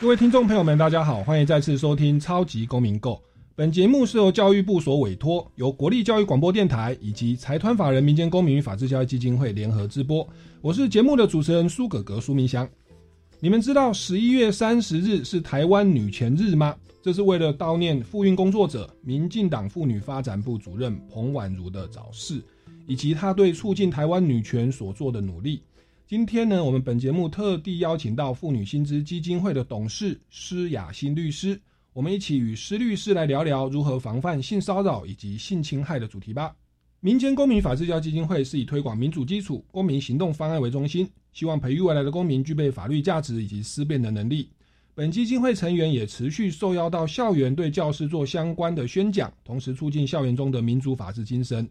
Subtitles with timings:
[0.00, 3.12] 各位听众朋友们，大家好，欢迎再次收听《超级公民购》。
[3.54, 10.26] 本节目是由教育部所委托，由国立教育广播电台以及财团法人民间公民与法治教育基金会联合直播。
[10.62, 12.66] 我是节目的主持人苏格格苏明祥。
[13.40, 16.74] 你们知道十一月三十日是台湾女权日吗？
[17.02, 22.40] 这是为了悼念妇运工作者、民进党妇女发展部主任彭婉如的早逝，
[22.86, 25.60] 以及她对促进台湾女权所做的努力。
[26.10, 31.56] 今天呢，我们本节目特地邀请到妇女薪资基金会的董事施雅欣律师，
[31.92, 36.52] 我们一起与施律师来聊聊如何防范性骚扰以及性侵害的主题吧。
[36.98, 44.50] 民间公民法治教基金会是以推广民主基础、公民行动方案为中心，希望培育未来的公民具备法律价值以及思辨的能力。
[44.96, 51.70] 本基金会成员也持续受邀到校园对教师做相关的宣讲，同时促进校园中的民主法治精神。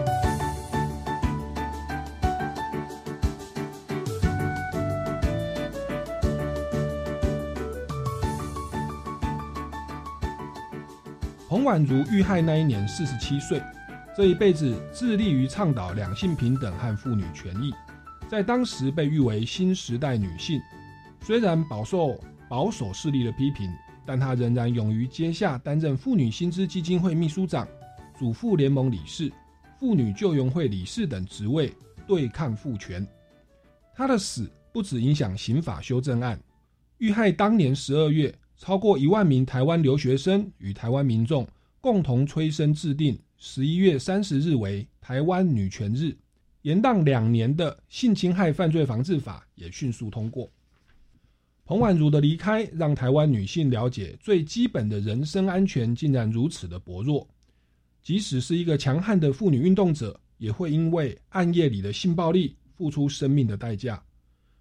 [11.71, 13.63] 婉如遇害那一年四十七岁，
[14.13, 17.73] 这一辈子致力于倡导两性平等和妇女权益，
[18.29, 20.59] 在当时被誉为新时代女性。
[21.21, 23.71] 虽然饱受保守势力的批评，
[24.05, 27.65] 但她仍然勇于接下担任妇女薪资基金会秘书长、
[28.19, 29.31] 主妇联盟理事、
[29.79, 31.73] 妇女救援会理事等职位，
[32.05, 33.07] 对抗父权。
[33.95, 36.37] 她的死不止影响刑法修正案，
[36.97, 38.35] 遇害当年十二月。
[38.57, 41.47] 超过一万名台湾留学生与台湾民众
[41.81, 46.15] 共同催生制定十一月三十日为台湾女权日，
[46.61, 50.47] 延宕两年的性侵害犯罪防治法也迅速通过。
[51.65, 57.27] 彭婉如的离开，让台湾女性了解最基本的人身安全竟然如此的薄弱。
[58.03, 64.03] 即使是一个强悍的妇女运动者，也会因为暗夜里的性暴力付出生命的代价。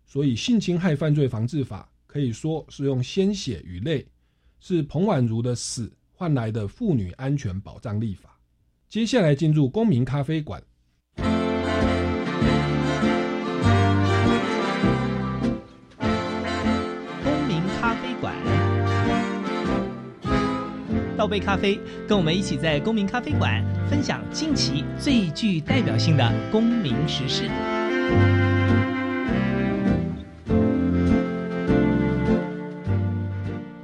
[0.06, 1.86] 所以，性侵害犯罪防治法。
[2.06, 4.04] 可以说是用鲜血与泪，
[4.58, 8.38] 是彭婉如的死换来的妇女安全保障立法。
[8.90, 10.62] 接下来进入公民咖啡馆。
[17.24, 18.34] 公民咖啡馆，
[21.16, 27.48] 倒杯咖啡，跟我们一起在公民咖啡馆分享近期最具代表性的公民时事。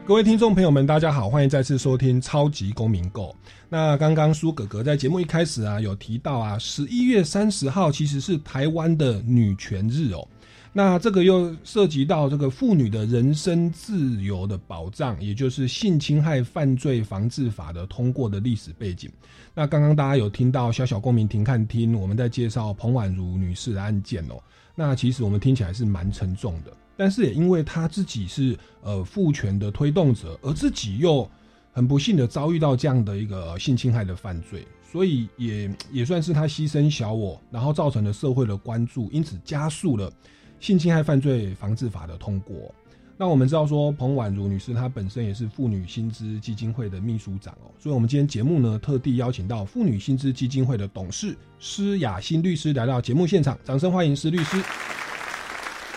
[0.07, 3.25] 各位听众朋友们，大家好，欢迎再次收听《超级公民购》。
[3.69, 10.25] 那刚刚苏哥哥在节目一开始啊，有提到啊，十一月三十号其实是台湾的女权日哦。
[10.73, 19.11] 那这个又涉及到这个妇女的人身自由的保障，也就是性侵害犯罪防治法的通过的历史背景。
[19.57, 24.41] 那刚刚大家有听到小小公民庭看厅，我们在介绍彭婉如女士的案件哦。
[24.77, 26.71] 那其实我们听起来是蛮沉重的。
[26.97, 31.29] 但是也因为他自己是呃父权的推动者，而自己又
[31.73, 40.11] 很不幸的遭遇到这样的一个性侵害的犯罪，所以也也算是他牺牲小我，然后造成了社会的关注，因此加速了
[40.59, 42.75] 性侵害犯罪防治法的通过。
[43.19, 54.63] 那我们知道说，彭婉如女士她本身也是妇女薪资基金会的秘书长哦，所以我们今天节目呢特地邀请到妇女薪资基金会的董事施雅欣律师来到节目现场，掌声欢迎施律师。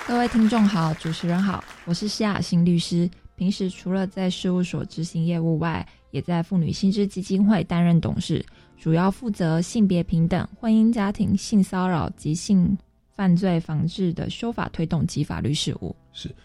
[0.09, 3.07] 各位听众好，主持人好，我是施雅欣律师。
[3.35, 8.44] 平时除了在事务所执行业务外，也在妇女薪资基金会担任董事，
[8.75, 12.75] 主要负责性别平等、婚姻家庭、性骚扰及性
[13.15, 15.95] 犯罪防治的修法推动及法律事务。
[16.12, 16.35] 是，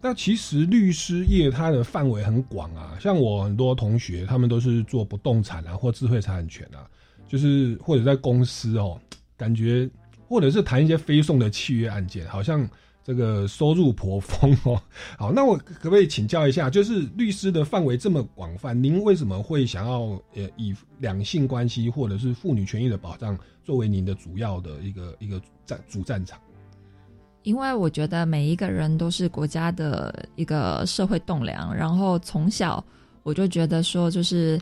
[0.00, 6.90] 那其实律师业它的范围很广啊，像我很多同学，他们都是做不动产啊，或智慧财产权啊，
[7.28, 9.00] 就是或者在公司哦，
[9.36, 9.88] 感觉
[10.26, 12.68] 或者是谈一些非讼的契约案件，好像。
[13.04, 14.80] 这个收入颇丰哦。
[15.18, 20.00] 好，那我可不可以请教一下，就是律师的范围这么广泛，您为什么会想要
[20.34, 26.38] 呃以两性关系或者是妇女权益的保障作为您的主要的一个一个战主战场？
[27.42, 32.84] 因为我觉得每一个人都是国家的一个社会栋梁，然后从小
[33.24, 34.60] 我就觉得说，就是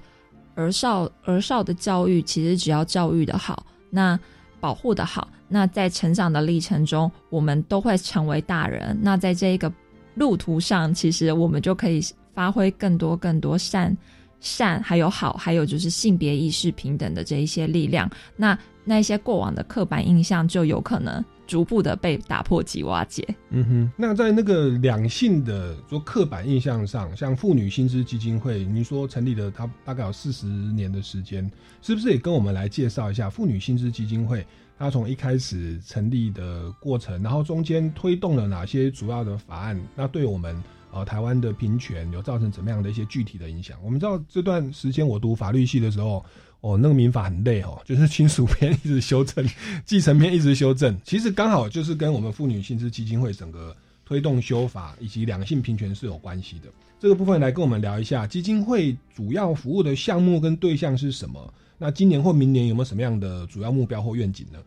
[0.55, 4.19] 儿少儿少的教育，其实只要教育的好，那
[4.61, 8.97] 保护的好，那在成长的历程中，我们都会成为大人。
[9.01, 9.73] 那在这一个
[10.15, 12.01] 路途上，其实我们就可以
[12.35, 13.97] 发挥更多更多善
[14.41, 18.09] 善，还有好，还有就是性别意识平等的这一些力量。
[18.37, 21.25] 那那一些过往的刻板印象就有可能。
[21.51, 23.27] 逐步的被打破及瓦解。
[23.49, 31.51] 嗯哼，那在那个两性的说刻板印象上，像妇女薪资基金会，你说成立了它大概有四十年的时间，
[31.83, 34.47] 是不是也跟我们来介绍一下妇女薪资基金会？
[34.79, 39.77] 它从一开始成立的过程，然后中间推动了哪些主要的法案？
[39.97, 40.63] 那对我们
[40.93, 43.77] 呃台湾的平权有造成怎么样的一些具体的影响？
[43.85, 46.25] 我们知道这段时间我读法律系的时候。
[46.61, 49.47] 哦，那个民法很累哦，就是亲属篇一直修正，
[49.87, 50.95] 继承篇一直修正。
[51.05, 53.75] 其实刚好就是跟我们妇女薪资基金会整个
[54.05, 56.69] 推动修法以及两性平权是有关系的。
[56.99, 61.55] 这个部分来跟我们聊一下，基金会主要服务的项目跟对象是什么？
[61.79, 64.59] 那今年或明年有没有什么样的主要目标或愿景呢？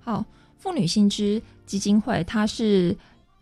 [0.00, 0.24] 好，
[0.56, 2.96] 妇女薪资基金会它是。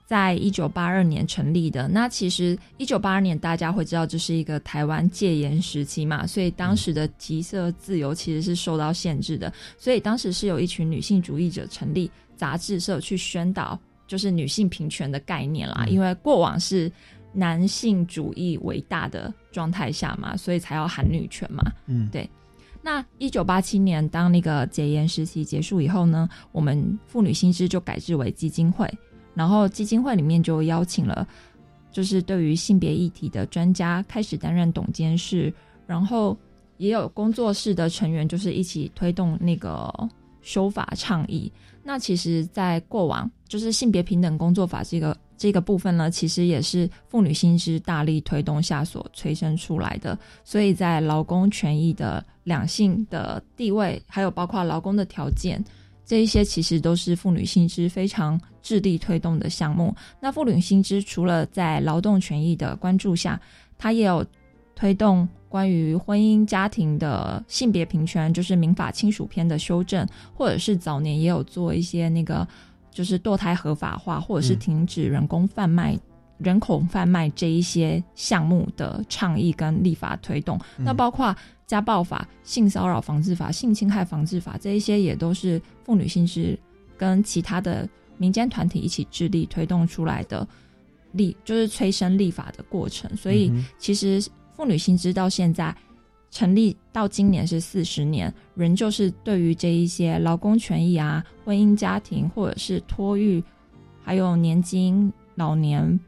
[0.06, 13.76] 在一九八二年成立的，那其实一九八二年大家会知道这是一个台湾戒严时期嘛，所以当时的集色自由其实是受到限制的，所以当时是有一群女性主义者成立杂志社去宣导，
[14.06, 15.85] 就是女性平权的概念啦。
[15.88, 16.91] 因为过往是
[17.32, 21.64] 男性主义为大的状态下嘛，所以才要喊女权嘛。
[21.87, 22.31] 嗯，对。
[22.81, 28.88] 那一九八七年当那个戒严时期结束以后呢，我们妇女新知就改制为基金会。
[29.37, 31.29] 然后基金会里面就邀请了，
[31.93, 35.53] 就是对于性别议题的专家开始担任董监事，
[35.87, 36.35] 然后
[36.79, 39.93] 也有工作室的成员，就是一起推动那个
[40.41, 41.53] 修法倡议。
[41.85, 50.19] 那其实，在过往就是性别平等工作法这个这个部分呢，其实也是妇女薪资大力推动下所催生出来的。
[50.44, 55.62] 所以在劳工权益的两性的地位，还有包括劳工的条件。
[56.06, 59.94] 这一些其实都是妇女薪资非常致力推动的项目。
[60.20, 63.38] 那妇女薪资除了在劳动权益的关注下，
[63.76, 64.25] 它也有
[64.75, 72.47] 推动关于婚姻家庭的性别平权，就是民法亲属篇的修正，或者是早年也有做一些那个
[72.91, 75.99] 就是堕胎合法化，或者是停止人工贩卖。
[76.38, 81.35] 人口贩卖这一些项目的倡议跟立法推动，那包括
[81.66, 86.58] 家暴法、性骚扰防治法、性侵害防治法这一些，也都是妇女性质
[86.96, 90.46] 跟其他的民间团体一起致力推动出来的
[91.12, 93.14] 立，就是催生立法的过程。
[93.16, 94.24] 所以，其实
[94.56, 95.74] 妇女新知到现在
[96.30, 103.42] 成立到今年是四十年，仍旧是对于这一些劳工权益啊、婚姻家庭或者是托育，
[104.02, 105.98] 还有年金、老年。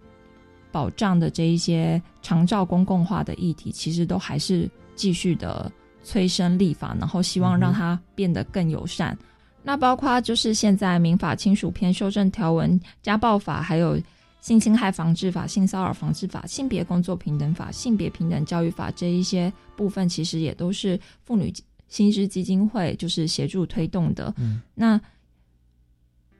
[0.71, 5.71] 保障的这一些长照公共化的议题，其实都还是继续的
[6.03, 9.17] 催生立法，然后希望让它变得更友善。
[9.63, 13.99] 那包括就是现在民法亲属篇修正条文、家暴法，还有
[14.41, 21.53] 性侵害防治法、性骚扰防治法、性别工作平等法、性别平等教育法这一些部分，其实也都是妇女
[21.89, 24.35] 薪资基金会就是协助推动的。
[24.37, 25.01] 嗯，那。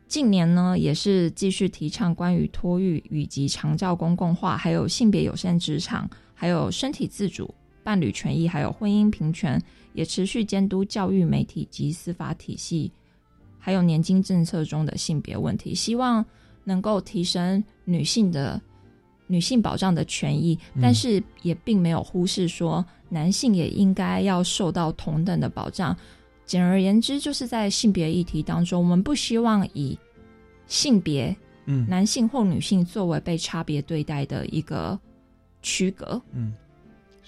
[0.09, 7.55] 近年呢，也是继续提倡关于托育以及长照公共化，还有性别友善职场，还有身体自主、
[7.89, 9.59] 伴侣权益，还有婚姻平权，
[9.95, 12.93] 也持续监督教育、媒体及司法体系，
[13.59, 16.23] 还有年金政策中的性别问题，希望
[16.65, 18.61] 能够提升女性的
[19.27, 25.97] 女性保障的权益，但是也并没有忽视说男性也应该要受到同等的保障。
[26.45, 29.99] 简而言之，就是在性别议题当中，我们不希望以
[30.67, 35.01] 性别，嗯，男性或女性作为被差别对待的一个
[35.63, 36.53] 区隔，嗯，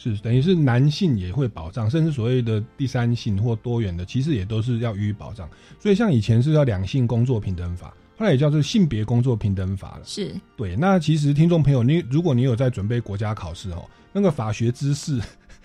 [0.02, 5.48] 是等于是男性也会保障，甚至所谓的第三性或多元的，其实也都是要予以保障。
[5.78, 10.00] 所以像以前是叫两性工作平等法，后来也叫做性别工作平等法了。
[10.04, 10.74] 是对。
[10.76, 15.20] 那其实听众朋友，你如果你有在准备国家考试哦，那个法学知识。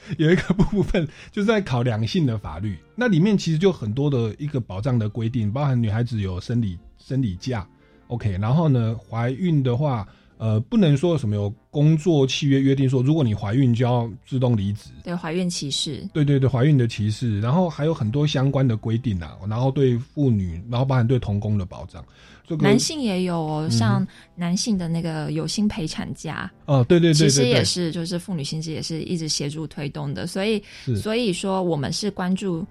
[0.19, 7.67] 有一个部分就是在考两性的法律，那里面其实就很多的一个保障的规定，包含女孩子有生理生理假
[8.05, 14.89] ，OK，然后呢，怀孕的话，呃，不能说什么有工作契约约定说，如果你怀孕就要自动离职。
[15.03, 16.07] 对，怀孕歧视。
[16.13, 22.03] 对对对，怀孕的歧视，然后还有很多相关的规定啊，然后对妇女，然后包含对童工的保障。
[22.47, 26.51] 这个男性也有哦，像男性的那个有薪陪产假。
[26.65, 30.61] 哦，对对对，其实也是，就是妇女薪资也是一直协助推动的，所以
[31.01, 32.65] 所以说我们是关注。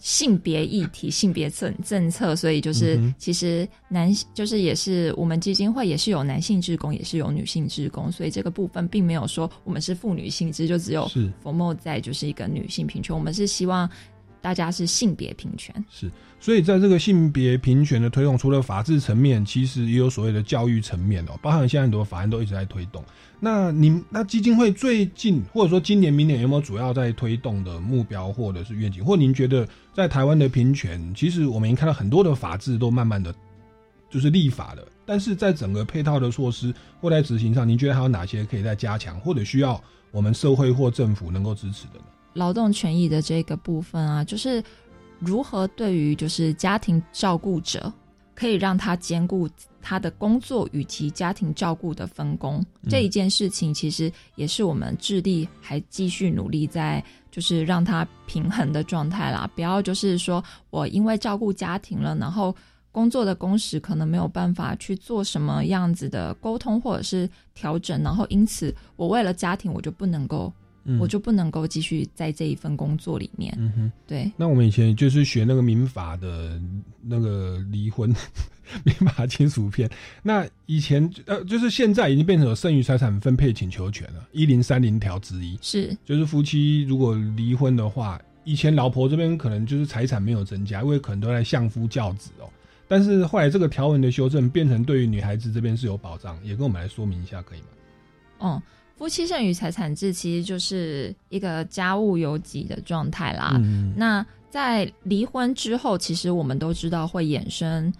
[0.00, 11.08] 性别议题、性别政政策，所以就是其实男就是也是我们基金会也是有男性职工，也是有女性职工，所以这个部分并没有说我们是妇女性质，就只有
[11.42, 13.88] 佛莫在就是一个女性平权，我们是希望。
[14.42, 23.04] 大家是性别平权，是，所以在这个性别平权的推动，除了法治层面，其实也有所谓的教育层面哦，包含现在很多法案都一直在推动。
[23.38, 29.04] 那您那基金会最近或者说今年、明年有没有主要在推动的目标或者是愿景？
[29.04, 33.34] 或您觉得在台湾的平权，其实我们已经看到很多的法制都慢慢的
[34.10, 42.04] 就是立法了，但是在整个配套的措施或在执行上，您觉得还有哪些可以再加强，或者需要我们社会或政府能够支持的呢？
[42.32, 44.62] 劳动权益的这个部分啊，就是
[45.18, 47.92] 如何对于就是家庭照顾者，
[48.34, 49.48] 可以让他兼顾
[49.82, 59.50] 他的工作与其家庭照顾的分工这一件事情，其实也是我们致力还继续努力在就是让他平衡的状态啦。
[59.54, 62.54] 不要就是说我因为照顾家庭了，然后
[62.92, 70.52] 工作的工时可能没有办法去做什么样子的沟通或者是调整，然后因此我为了家庭我就不能够。
[70.98, 73.54] 我就不能够继续在这一份工作里面。
[73.58, 74.32] 嗯哼，对。
[74.36, 76.60] 那我们以前就是学那个民法的
[77.02, 78.14] 那个离婚
[78.84, 79.88] 民法亲属篇。
[80.22, 84.26] 那以前呃，就是现在已经变成有剩余财产分配请求权了。
[84.32, 92.48] 一零三零条之一是，就是夫妻如果离婚的话，以前老婆这边可能就是财产没有增加，因为可能都在相夫教子哦。
[92.88, 97.66] 但是后来这个条文的修正，变成对于女孩子这边是有保障，也跟我们来说明一下，可以吗？
[98.40, 98.62] 嗯。
[99.00, 103.58] 夫妻剩余财产制其实就是一个家务有己的状态啦。
[103.96, 107.90] 那在离婚之后，其实我们都知道会衍生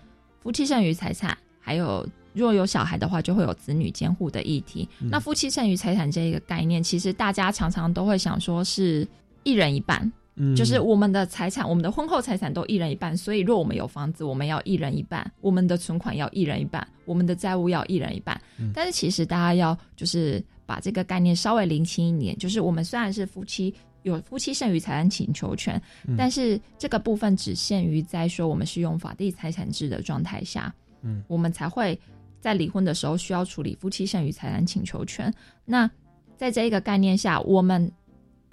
[0.42, 4.86] 夫妻剩余财产，还有若有小孩的话，就会有子女监护的议题。
[4.98, 9.08] 那夫妻剩余财产这一个概念，其实大家常常都会想说是
[9.42, 10.12] 一人一半。
[10.56, 18.40] 就是我们的财产，我们的婚后财产都一人一半，所以若我们有房子，我们要一人一半；我们的存款要一人一半；我们的债务要一人一半。
[18.72, 25.82] 但是其实大家要就是把这个概念稍微厘清一点，就是我们虽然是夫妻，有夫妻剩余财产请求权，
[26.16, 30.72] 但是这个部分只限于在说我们是用法定财产制的状态下，
[31.02, 31.98] 嗯，我们才会
[32.40, 35.34] 在离婚的时候需要处理夫妻剩余财产请求权。
[35.64, 35.90] 那
[36.36, 37.90] 在这一个概念下，我们。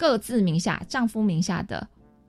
[0.00, 1.84] 各自名下，丈夫名下的、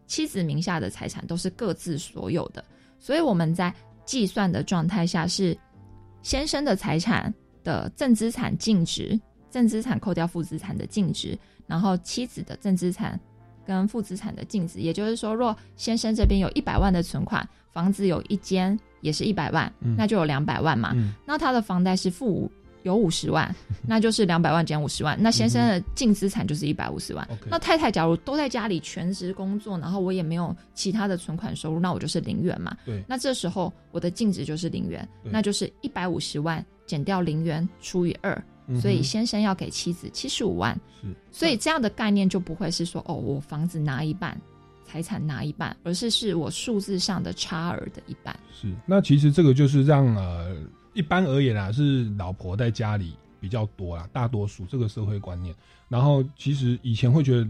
[0.07, 2.65] 妻子名下的财产都是各自所有的，
[2.97, 3.71] 所以我们在
[4.05, 5.55] 计算的状态下是
[6.23, 7.31] 先生的财产
[7.63, 9.15] 的正资产净值，
[9.51, 11.37] 正资产扣掉负资产的净值，
[11.67, 13.19] 然后妻子的正资产
[13.65, 14.79] 跟负资产的净值。
[14.79, 20.95] 也就是说，若先生这边有一百万的存款，房子有一间也是一百万，那就有两百万嘛。
[21.25, 22.51] 那他的房贷是负五。
[22.83, 23.53] 有五十万，
[23.85, 27.27] 那就是两百万减五十万，那先生的净资产就是一百五十万。
[27.49, 32.73] 那太太假如都在家里全职工作，然后我也没有其他的存款收入，那我就是零元嘛。
[32.85, 33.03] 对。
[33.05, 38.41] 那这时候我的净值就是零元，那就是一百五十万减掉零元除以二，
[38.79, 40.77] 所以先生要给妻子七十五万。
[41.01, 41.07] 是。
[41.31, 44.39] 所以这样的概念就不会是说哦，我房子拿一半，
[44.85, 48.37] 财产拿一半，而是是我数字上的差额的一半。
[48.53, 48.73] 是。
[48.85, 50.55] 那其实这个就是让呃。
[50.95, 55.55] 一般而言啊，是老婆在家里比较多啦，大多数这个社会观念。
[55.87, 57.47] 然后其实以前会觉得，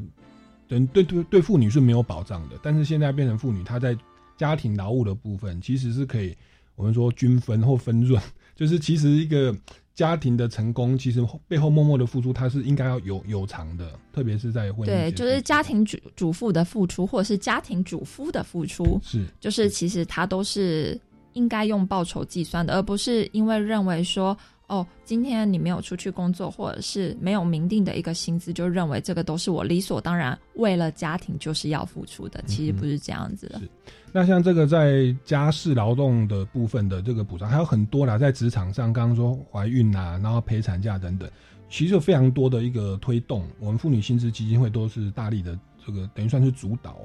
[0.67, 3.97] 人对对对妇女是没有保障的，但是现在变成妇女，她在
[4.37, 6.35] 家庭劳务的部分其实是可以，
[6.75, 8.21] 我们说均分或分润，
[8.57, 9.55] 就是其实一个
[9.99, 14.85] 家庭的成功，其实背后默默的付出，它是应该要有有偿的，特别是在婚姻。
[14.85, 20.97] 对，就是家庭主主妇的付出，或者是家庭主夫的付出，是就是其实他都是。
[21.33, 24.35] 应该用报酬计算的，而不是因为认为说，
[24.69, 32.39] 哦，今天你没有出去工作，或者是没有明定的一个薪资，就认为这个都是我理所当然为了家庭就是要付出的。
[32.45, 33.59] 其实不是这样子的。
[33.59, 33.67] 是。
[34.13, 41.27] 那像这个在家事劳动的部分的这个补偿还有很多啦，在职场上，刚刚说怀孕啊，然后陪产假等等，
[41.67, 43.43] 其实有非常多的一个推动。
[43.59, 46.95] 我们妇女薪资基金会都是大力的，这个等于算是主导。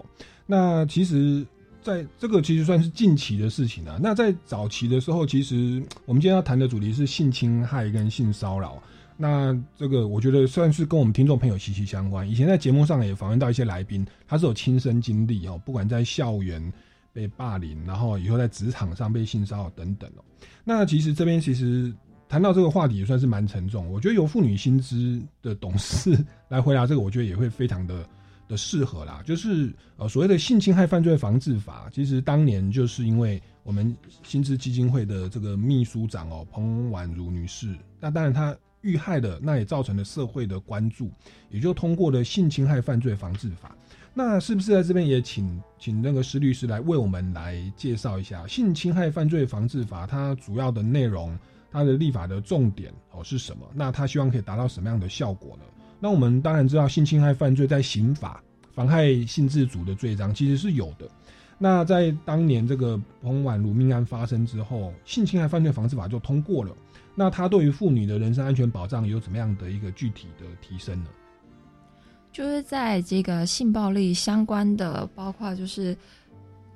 [0.44, 1.47] 那其实。
[1.85, 4.00] 在这个其实算是近期的事情了。
[4.03, 8.83] 那在早期的时候，其实我们今天要谈的主题是性侵害跟性骚扰。
[9.17, 12.29] 那这个我觉得算是跟我们听众朋友息息相关。
[12.29, 16.73] 以前在节目上也访问到一些来宾，他是有亲身经历哦，不管在校园
[17.12, 20.25] 被霸凌，然后以后在职场上被性骚扰等等哦。
[20.64, 21.95] 那其实这边其实。
[22.26, 23.88] 谈到这个话题也算是蛮沉重。
[23.93, 28.05] 我觉得由妇女新知的董事 来回答这个，我觉得也会非常的
[28.48, 29.22] 的适合啦。
[29.24, 41.10] 就是呃，所谓的性侵害犯罪防治法，其实当年就是因为我们新知基金会的这个秘书长哦彭婉如女士，那当然她遇害的，那也造成了社会的关注，
[41.50, 43.74] 也就通过了性侵害犯罪防治法。
[44.16, 51.36] 那是不是在这边也请请那个施律师来为我们来介绍一下性侵害犯罪防治法它主要的内容，
[51.72, 53.66] 它的立法的重点哦是什么？
[53.74, 55.64] 那他希望可以达到什么样的效果呢？
[56.04, 58.38] 那我们当然知道性侵害犯罪在刑法
[58.75, 61.08] 妨害性自主的罪章其实是有的。
[61.56, 66.76] 那在当年这个彭婉如命案发生之后，性侵害犯罪防治法就通过了。
[67.14, 71.08] 那它对于妇女的人身安全保障有怎么样的一个具体的提升呢？
[72.30, 75.96] 就是在这个性暴力相关的，包括就是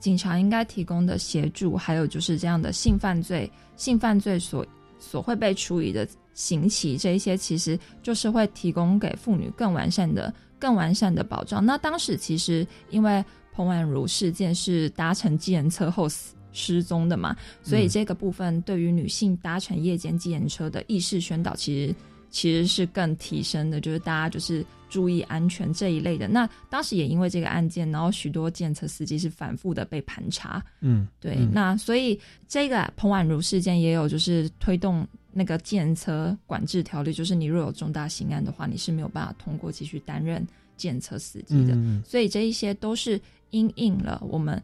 [0.00, 4.66] 警察应该提供的协助，还有就是这样的性犯罪、性犯罪所
[4.98, 11.64] 所会被处理的刑期，这一些其实就是会提供给妇女更完善的、更完善的保障。
[11.64, 21.94] 那当时其实因为彭婉如事件是搭乘计程车后死失踪的嘛，所以这个部分对于女性搭乘夜间机人车的意识宣导，其实
[22.30, 24.64] 其实是更提升的，就是大家就是。
[24.90, 30.64] 注意安全这一类的，那当时也因为这个案件，然后许多检测司机是反复的被盘查。
[30.80, 32.18] 嗯，对，那所以
[32.48, 40.42] 这个彭婉如事件也有就是推动那个检测管制条例，就是你若有重大刑案的话，你是没有办法通过继续担任
[40.74, 41.76] 检测司机的。
[42.02, 43.20] 所以这一些都是
[43.50, 44.58] 因应了我们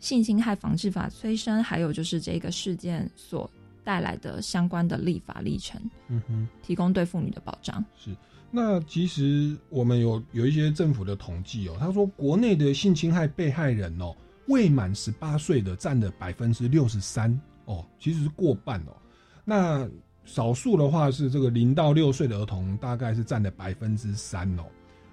[0.00, 3.50] 性侵害防治法催生，还有就是这个事件所
[3.86, 5.80] 带来的相关的立法历程。
[6.08, 8.10] 嗯哼，提供对妇女的保障是。
[8.50, 14.12] 那其实我们有有一些政府的统计哦，他说国内的性侵害被害人哦，
[14.48, 18.96] 未满十八岁的占了百分之六十三哦，其实是过半哦。
[19.44, 19.88] 那
[20.24, 24.64] 少数的话是这个零到六岁的儿童，大概是占了百分之三哦。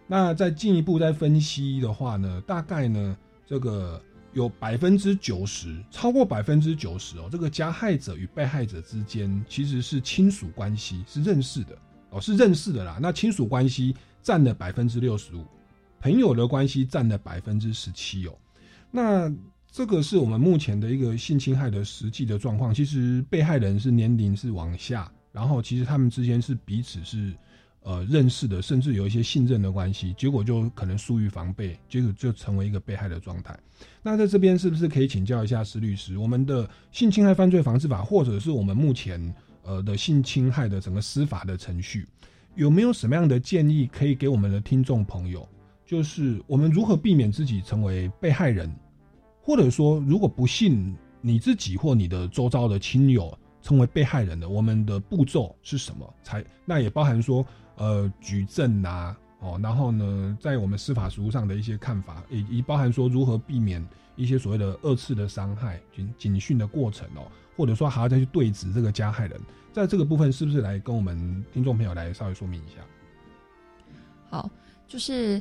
[0.07, 4.01] 那再进一步再分析的话呢，大概呢这个
[4.33, 11.77] 有百分之九十，超过百分之九十哦，这个加害者与被害者之间其实是亲属关系，是认识的。
[12.09, 12.99] 哦，是认识的啦。
[13.01, 15.43] 那亲属关系占了百分之六十五，
[15.99, 18.37] 朋友的关系占了百分之十七哦。
[18.91, 19.33] 那
[19.71, 22.71] 这个是我们目前的一个性侵害的实际的状况。
[22.71, 27.33] 其实被害人是年龄是往下，然后其实他们之间是彼此是
[27.83, 33.57] 呃认识的，甚至有一些信任的关系，结果就可能疏于防备，结果就成为一个被害的状态。
[34.01, 39.33] 那在这边是不是可以请教一下施律师，我们的性侵害犯罪防治法，或者是我们目前？
[39.65, 42.05] 呃的性侵害的整个司法的程序，
[42.53, 45.47] 有没有什么样的建议可以给我们的听众朋友？
[45.85, 48.69] 就是我们如何避免自己成为被害人，
[49.41, 56.13] 或者说如果不幸你自己或你的周遭的亲友成为被害人的，我们的步骤是什么？
[56.23, 57.45] 才那也包含说
[57.83, 67.27] 呃举证啊，哦，然后呢，在我们司法实务上的一些看法，也也包含说如何避免一些所谓的二次的伤害、警警讯的过程哦。
[67.55, 69.39] 或者说还要再去对质这个加害人，
[69.71, 72.81] 在这个部分是不是来跟我们听众朋友来稍微说明一下？
[74.31, 74.49] 好，
[74.87, 75.39] 就是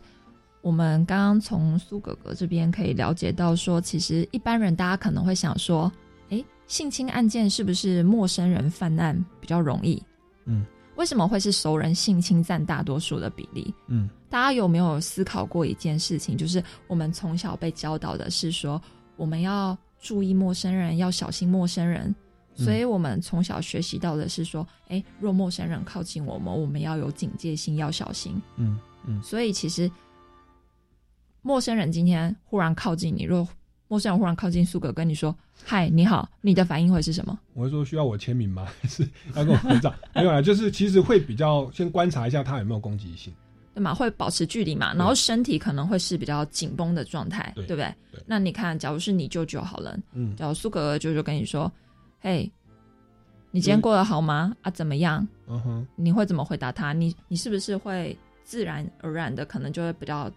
[0.61, 5.90] 我们刚刚从苏格格这边可以了解到，说其实一般人大家可能会想说，
[6.28, 10.02] 哎，性侵案件是不是陌生人犯案比较容易？
[10.44, 10.66] 嗯，
[11.02, 13.74] 为什么会是熟人性侵占大多数的比例？
[13.88, 16.36] 嗯，大家有没有思考过一件事情？
[16.36, 18.80] 就是我们从小被教导的是说，
[19.16, 19.76] 我们要。
[20.00, 22.12] 注意陌生人，要小心陌生人，
[22.56, 28.34] 所以我们从小学习到的是说，哎，若陌生人靠近我们，我们要有警戒心，要小心。
[28.56, 29.22] 嗯嗯。
[29.22, 29.88] 所以其实，
[31.40, 33.46] 陌生人今天忽然靠近你，若
[33.92, 37.38] 陌生人忽然靠近苏格跟你说“嗨，你好”，你的反应会是什么？
[37.52, 38.66] 我会说需要我签名吗？
[38.81, 39.94] 还是要跟我合照？
[40.14, 43.31] 没有啊，就是其实会比较先观察一下他有没有攻击性。
[43.74, 47.94] 对嘛，会保持距离嘛，然后身体可能会是比较紧绷的状态，对不对？
[48.24, 51.70] 那你看，假如是你舅舅好了，嗯，假如苏格格舅舅跟你说
[52.18, 52.50] ：“嘿，
[53.50, 54.57] 你今天过得好吗？
[54.62, 56.94] 啊，怎么样？”嗯哼，你会怎么回答他？
[56.94, 60.33] 你你是不是会自然而然的可能就会比较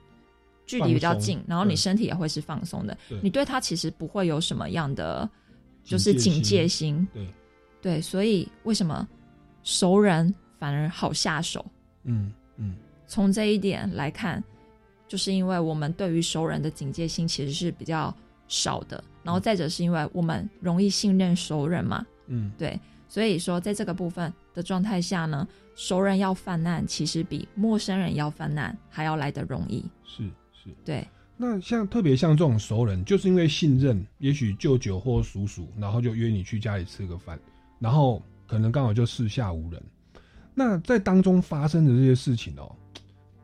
[0.65, 2.97] 距离比较近，然后你身体也会是放松的？
[3.21, 5.30] 你对他其实不会有什么样的
[5.84, 7.28] 就是警戒心，对。
[7.82, 9.08] 对，所以为什么
[9.62, 11.63] 熟人反而好下手？
[12.06, 12.75] 嗯嗯。
[13.06, 14.43] 从这一点来看，
[15.08, 18.12] 就是因为我们对于熟人的警戒心其实是比较
[18.47, 30.23] 少的，然后再者是因为我们容易信任熟人嘛，嗯，对，所以说在这个部分的状态下呢，熟人要犯难其实比陌生人要犯难还要来得容易，是
[30.65, 31.08] 是，对。
[31.38, 37.38] 那像特别像这种熟人，就是因为信任，也许舅舅或叔叔，然后就约你去家里吃个饭，
[37.78, 39.84] 然后可能刚好就四下无人。
[40.54, 42.73] 那在当中发生的这些事情哦，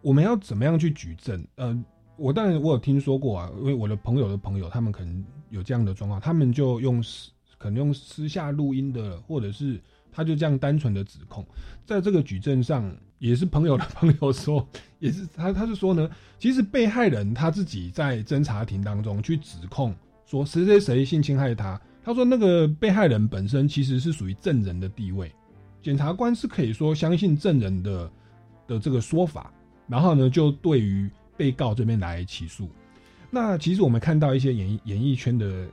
[0.02, 1.46] 我们要怎么样去举证？
[1.56, 1.78] 呃，
[2.16, 9.78] 我当然我有听说过啊，因为我的朋友的朋友，他们可能有这样的状况，他们就用私可能用私下录音的，或者是
[10.14, 11.46] 他就这样单纯的指控，
[11.86, 21.80] 在这个举证上，也是朋友的朋友说， 也是他他是说呢，其实被害人他自己在侦查庭当中去指控说谁谁谁性侵害他。
[22.04, 25.32] 他说：“那个被害人本身其实是属于证人的地位，
[25.84, 28.12] 检察官是可以说相信证人的
[28.68, 29.54] 的这个说法，
[29.88, 31.08] 然后呢，就对于
[31.38, 32.68] 被告这边来起诉。
[33.30, 35.68] 那其实我们看到一些演演艺圈的，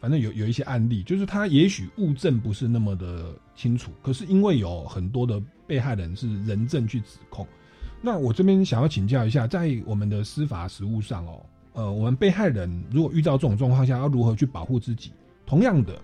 [0.00, 7.46] 反正有有一些案例，就是他也许物证不是那么的清楚，可是因为有很多的被害人是人证去指控。
[8.00, 15.12] 那我这边想要请教一下，在我们的司法实务上哦，呃，我们被害人如果遇到这种状况下，要如何去保护自己？”
[15.46, 15.96] 同样的，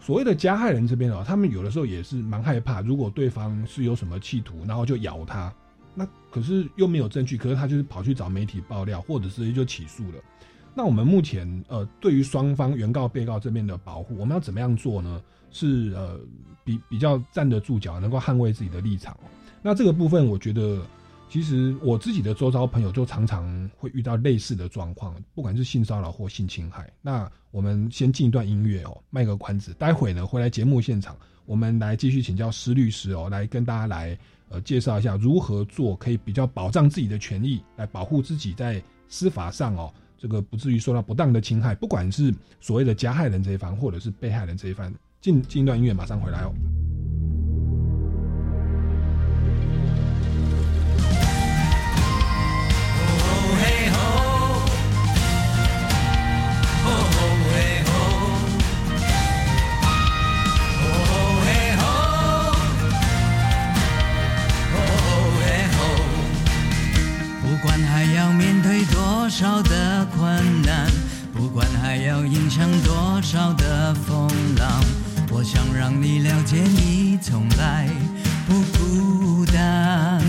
[0.00, 5.52] 所谓的加害人这边哦，他们有的时候也是蛮害怕，如果对方是有什么企图，然后就咬他，
[5.94, 10.18] 那可是又没有证据，可是他就是跑去找媒体爆料，或者是就起诉了。
[10.74, 15.22] 那我们目前呃，对于双方原告、被告这边的保护，我们要怎么样做呢？
[15.52, 16.18] 是呃，
[16.64, 19.16] 比比较站得住脚，能够捍卫自己的立场。
[19.62, 20.82] 那这个部分，我觉得。
[21.28, 26.92] 其实我自己的周遭朋友就常常会遇到类似的状况，不管是性骚扰或性侵害。
[27.00, 29.72] 那我们先进一段音乐哦，卖个关子。
[29.78, 34.18] 待会呢回来节目现场，我们来继续请教施律师哦，来跟大家来
[34.50, 44.92] 呃介绍一下如何做可以比较保障自己的权益，来保护自己在司法上哦这个不至于受到不当的侵害，不管是所谓的加害人这一方，或者是被害人这一方。
[45.22, 46.52] 进进一段音乐，马上回来哦。
[69.30, 70.88] 少的困难，
[71.32, 74.84] 不管还要迎向多少的风浪，
[75.42, 77.88] 我想让你了解，你从来
[78.46, 80.22] 不孤单。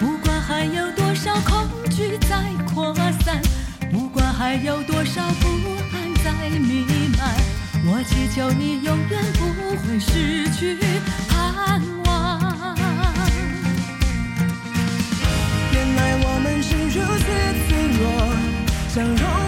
[0.00, 3.40] 不管还有多少恐惧在扩散，
[3.92, 5.46] 不管还有多少不
[5.94, 6.84] 安在弥
[7.16, 7.32] 漫，
[7.84, 9.46] 我祈求你永远不
[9.86, 10.76] 会失去
[11.28, 12.76] 盼望。
[15.72, 17.24] 原来我们是如此
[17.68, 18.04] 脆弱，
[18.88, 19.45] 像容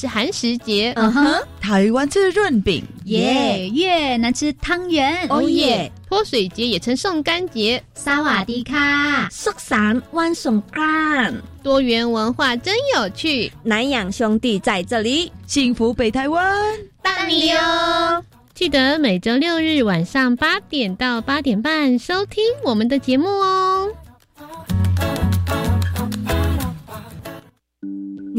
[0.00, 0.94] 是寒食节。
[0.96, 3.68] 嗯哼，台湾吃润饼，耶！
[3.68, 5.92] 越南吃汤圆，哦耶！
[6.08, 7.82] 泼水节也称送干节。
[7.92, 13.52] 萨瓦迪卡，寿山万送干，多元文化真有趣。
[13.62, 16.56] 南洋兄弟在这里，幸福北台湾，
[17.02, 18.24] 大你哦！
[18.54, 23.86] 记得每周六日晚上八点到八点半收听我们的节目哦。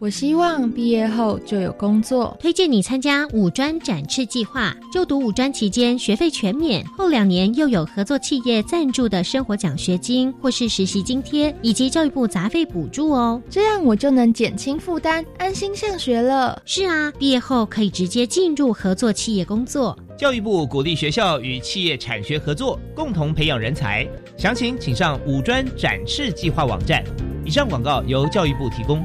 [0.00, 4.72] 我希望毕业后就有工作，推荐你参加五专展翅计划。
[4.92, 13.42] 就读五专期间，学费全免，后两年又有合作企业赞助的生活奖学金或是实习津贴，以及教育部杂费补助哦。
[13.50, 16.62] 这样我就能减轻负担，安心上学了。
[16.64, 19.98] 是啊，毕业后可以直接进入合作企业工作。
[20.16, 24.06] 教育部鼓励学校与企业产学合作，共同培养人才。
[24.36, 27.02] 详情请上五专展翅计划网站。
[27.44, 29.04] 以上广告由教育部提供。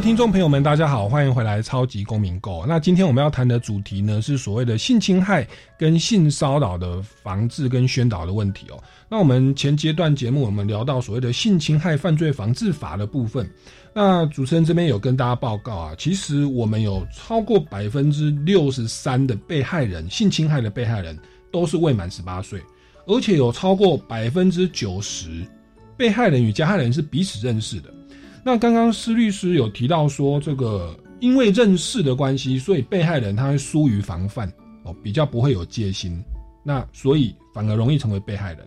[0.00, 2.62] 听众朋友们，大家好，欢迎回来《超级公民购》。
[2.66, 5.46] 那今天我们要谈的主题呢，是所谓的性侵害
[5.78, 8.82] 跟性骚扰的防治跟宣导的问题哦。
[9.10, 13.48] 那我们前阶段节目我们聊到所谓的性侵害犯罪防治法的部分，
[13.94, 21.18] 那主持人这边有跟大家报告啊，其实我们有超过百分之六十三的被害人性侵害的被害人
[21.52, 22.58] 都是未满十八岁，
[23.06, 25.46] 而且有超过百分之九十
[25.94, 27.92] 被害人与加害人是彼此认识的。
[28.42, 34.50] 那刚刚施律师有提到说，这个因为认识的关系，所以被害人他会疏于防范
[34.82, 36.22] 哦，比较不会有戒心，
[36.64, 38.66] 那所以反而容易成为被害人。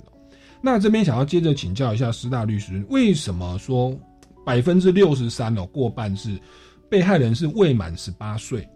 [0.61, 3.93] 那这边想要接着请教一下施大律师，为什么说
[4.45, 6.39] 百分之六十三哦，过半是
[6.89, 8.67] 被害人是未满十八岁？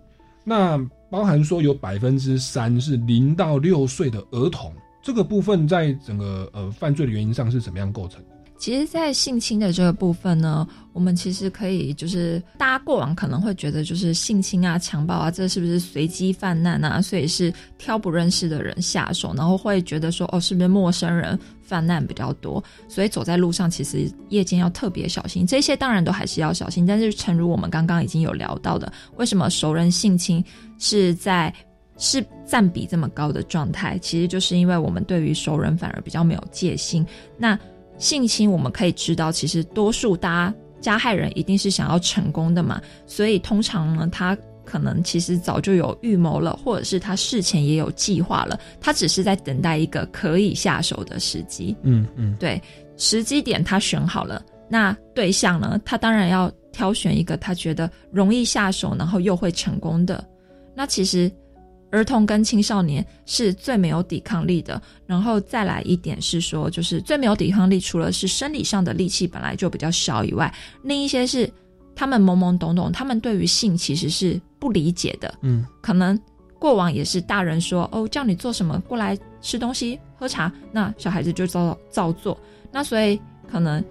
[0.43, 0.77] 那
[1.09, 8.36] 包含说有百分之三是零到六岁的儿童，这个部分在整个呃犯罪的原因上是怎么样构成的？
[8.57, 17.01] 其实，在性侵的这个部分呢，我们其实可以就是大家过往可能会觉得，就是性侵啊、强暴啊，这是不是随机泛滥啊？
[17.01, 22.63] 所以是挑不认识的人下手，然后会觉得说，哦，是不是陌生人泛滥比较多？
[22.87, 25.45] 所以走在路上，其实夜间要特别小心。
[25.45, 30.43] 这些当然都还是要小心，但是诚如我们刚刚已经有聊到的，为什么熟人性侵
[30.79, 31.53] 是在
[31.97, 33.99] 是占比这么高的状态？
[33.99, 37.05] 其实就是因为我们对于熟人反而比较没有戒心。
[37.37, 37.57] 那
[37.97, 51.75] 性侵，我们可以知道，其实多数大家加害人一定是想要成功的嘛，所以通常呢，他可能其实早就有预谋了，或者是他事前也有计划了，他只是在等待一个可以下手的时机。
[51.83, 52.61] 嗯嗯，对，
[52.97, 60.23] 时机点他选好了，那对象呢，他当然要挑选一个他觉得容易下手，然后又会成功的。
[60.75, 61.31] 那其实。
[61.89, 71.49] 儿童跟青少年是最没有抵抗力的，然后再来一点是说，就是最没有抵抗力，除了是生理上的力气本来就比较小以外，另一些是
[71.95, 75.33] 他们懵懵懂懂，他们对于性其实是不理解的。
[75.41, 76.19] 嗯，可能
[76.59, 82.37] 过往也是大人说哦叫你做什么，过来吃东西喝茶，那小孩子就照照做。
[82.69, 83.17] 那所以
[83.49, 83.81] 可能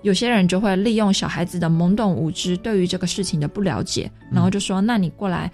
[0.00, 5.52] 有些人就会利用小孩子的懵懂无知，对于这个事情的不了解，然后就说那你过来。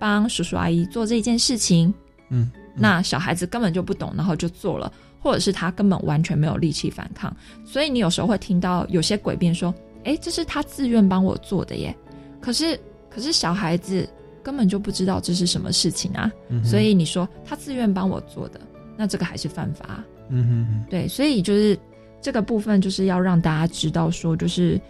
[0.00, 1.92] 帮叔叔阿姨做这件事情，
[2.30, 7.36] 嗯，那小孩子根本就不懂，然后就做了，或者是他根本完全没有力气反抗，
[7.66, 9.72] 所以你有时候会听到有些诡辩说
[10.04, 11.94] ：“哎，这是他自愿帮我做的耶。”
[12.40, 14.08] 可是，可是小孩子
[14.42, 16.32] 根本就不知道这是什么事情啊，
[16.64, 18.58] 所以你说他自愿帮我做的，
[18.96, 20.02] 那这个还是犯法。
[20.30, 21.78] 嗯哼，对，所以就是
[22.22, 24.80] 这个部分就是要让大家知道说，就是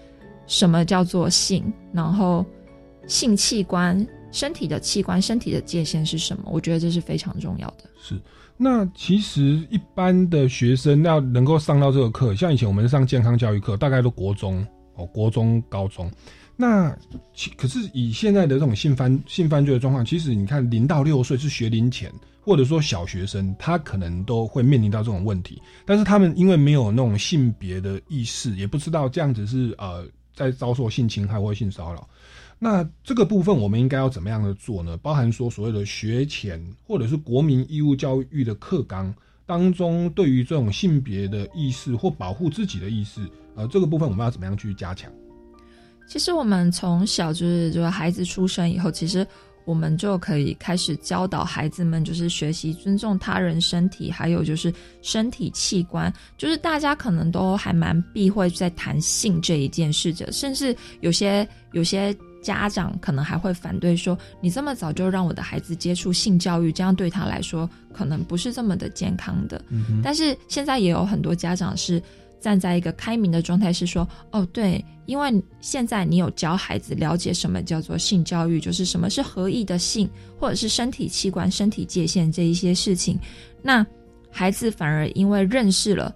[0.46, 2.46] 什么叫做性，然后
[3.08, 4.06] 性器官。
[4.32, 6.44] 身体的器官、身体的界限是什么？
[6.46, 7.84] 我觉得这是非常重要的。
[8.02, 8.20] 是。
[8.62, 14.66] 那其实一般的学生要能够上到这个课，像以前我们上健康教育课，大概都国中
[14.96, 16.10] 哦，国中、高中。
[16.56, 16.94] 那
[17.32, 22.12] 其可是以现在的这种性犯性犯罪的状况，其实你看零到六岁是学龄前，
[22.42, 25.62] 或者说小学生，他可能都会面临到这种问题。
[25.86, 32.06] 但是他们因为没有那种性别的意识，也不知道这样子是呃在遭受性侵害或性骚扰。
[32.62, 34.94] 那这个部分我们应该要怎么样的做呢？
[34.98, 39.12] 包含说所谓的学前或者是国民义务教育的课纲
[39.46, 45.10] 当中，对于这种性别的意识或保护自己的意识，呃，这个部分我们要怎么样去加强？
[46.06, 49.26] 其实我们从小就是就是孩子出生以后，其实
[49.64, 54.70] 我们就可以开始教导孩子们，就是学习尊重他人身体，还有就是
[55.00, 56.12] 身体器官。
[56.36, 62.14] 就是大家可能都还蛮避讳在谈性这一件事的，甚至有些有些。
[62.42, 69.62] 家长可能还会反对说：“你这么早就让我的孩子接触性教育，这样对他来说可能不是这么的健康的。”
[70.02, 72.02] 但是现在也有很多家长是
[72.40, 83.18] 站在一个开明的状态，是说：“哦，对，因为现在你有教孩子了解什么叫做性教育，就是什么是合意的性，或者是身体器官、身体界限这一些事情，
[83.62, 83.86] 那
[84.30, 86.14] 孩子反而因为认识了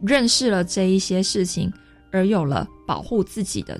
[0.00, 1.70] 认识了这一些事情，
[2.10, 3.78] 而有了保护自己的。”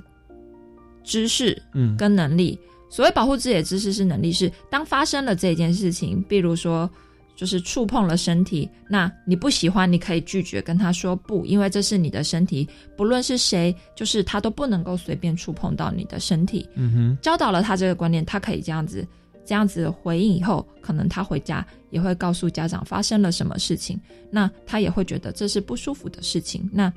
[1.07, 2.59] 知识，嗯，跟能力。
[2.91, 6.89] 所谓保护自己的知识是能力，是当发生了这件事情，比如说
[7.35, 12.67] 就是触碰了身体，那你不喜欢，你可以拒绝跟他说不，因为这是你的身体，
[12.97, 16.69] 不论是谁，就是他都不能够随便触碰到你的身体。
[16.75, 19.07] 嗯哼，教导了他这个观念，他可以这样子
[19.45, 26.71] 这样子回应以后，可能他回家也会告诉家长发生了什么事情，那他也会觉得这是不舒服的事情。
[26.73, 26.91] 那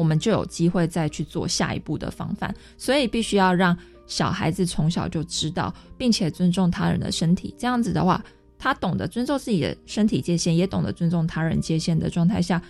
[0.00, 7.54] 我们就有机会再去做下一步的防范，所以必须要让小孩子从小就知道，并且尊重他人的身体。
[7.58, 8.24] 这样子的话，
[8.58, 12.62] 他懂得尊重自己的身体界限，也懂得尊重他人界限的状态下，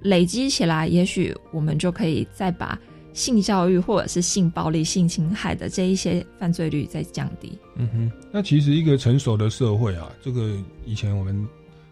[0.00, 2.78] 累积起来，也许我们就可以再把
[3.12, 7.52] 性教育或者是性暴力、性侵害的这一些犯罪率再降低。
[7.74, 11.46] 嗯哼，那其实一个成熟的社会啊，这个以前我们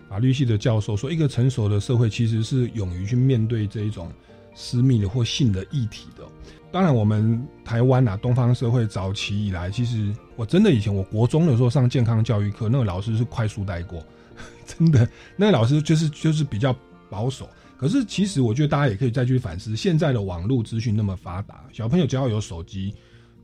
[0.08, 4.10] 法律系的教授说，一个成熟的社会其实是勇于去面对这一种。
[4.54, 6.24] 私密的或性的议题的，
[6.70, 14.04] 当然，我们台湾啊，东方社会早期以来，其实我真的以前我国中的时候上健康教育课，那个老师是快速带过，
[14.66, 16.74] 真的，那个老师就是就是比较
[17.10, 17.48] 保守。
[17.76, 22.94] 可是其实我觉得大家也可以再去反思，现在的网络资讯那么发达，小朋友只要有手机，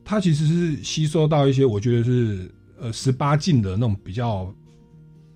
[0.03, 4.51] 他其实是吸收到一些我觉得是呃十八禁的那种比较，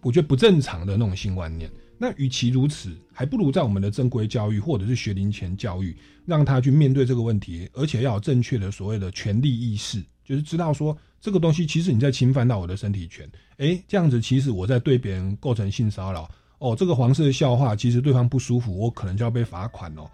[0.01, 1.69] 我觉得不正常的那种性观念。
[1.97, 16.29] 那与其如此，还不如在我们的正规教育或者是学龄前教育，让他去面对这个问题，而且要有正确的所谓的权利意识，就是知道说这个东西其实你在侵犯到我的身体权，诶，这样子其实我在对别人构成性骚扰，
[16.59, 20.09] 哦，这个黄色笑话其实对方不舒服，我可能就要被罚款哦。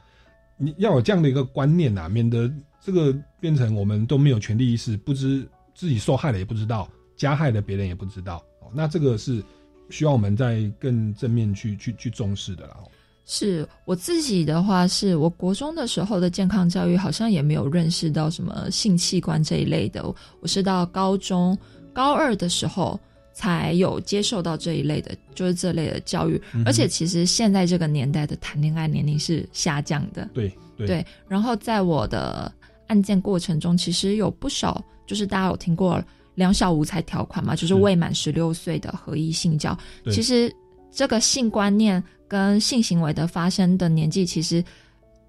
[0.57, 9.43] 你要有这样的一个观念呐，免得这个变成我们都没有权利意识，不知自己受害了也不知道，加害了别人也不知道，哦，那这个是。
[9.91, 12.77] 需要我们在更正面去去去重视的啦。
[13.23, 20.03] 是我自己的话，是我国中的时候的健康教育，好像也没有认识到什么性器官这一类的。
[20.39, 21.57] 我是到高中
[21.93, 22.99] 高二的时候
[23.31, 26.41] 才有接受到这一类的，就是这类的教育。
[26.65, 30.27] 而且其实现在这个年代的谈恋爱年龄是下降的。
[30.33, 31.05] 对对。
[31.27, 32.51] 然后在我的
[32.87, 36.03] 案件过程中，其实有不少，就是大家有听过。
[36.41, 39.77] 两小无猜条款嘛，就是未满十六岁的合意性交。
[40.11, 40.51] 其实
[40.91, 44.63] 这个性观念跟性行为的发生的年纪，其实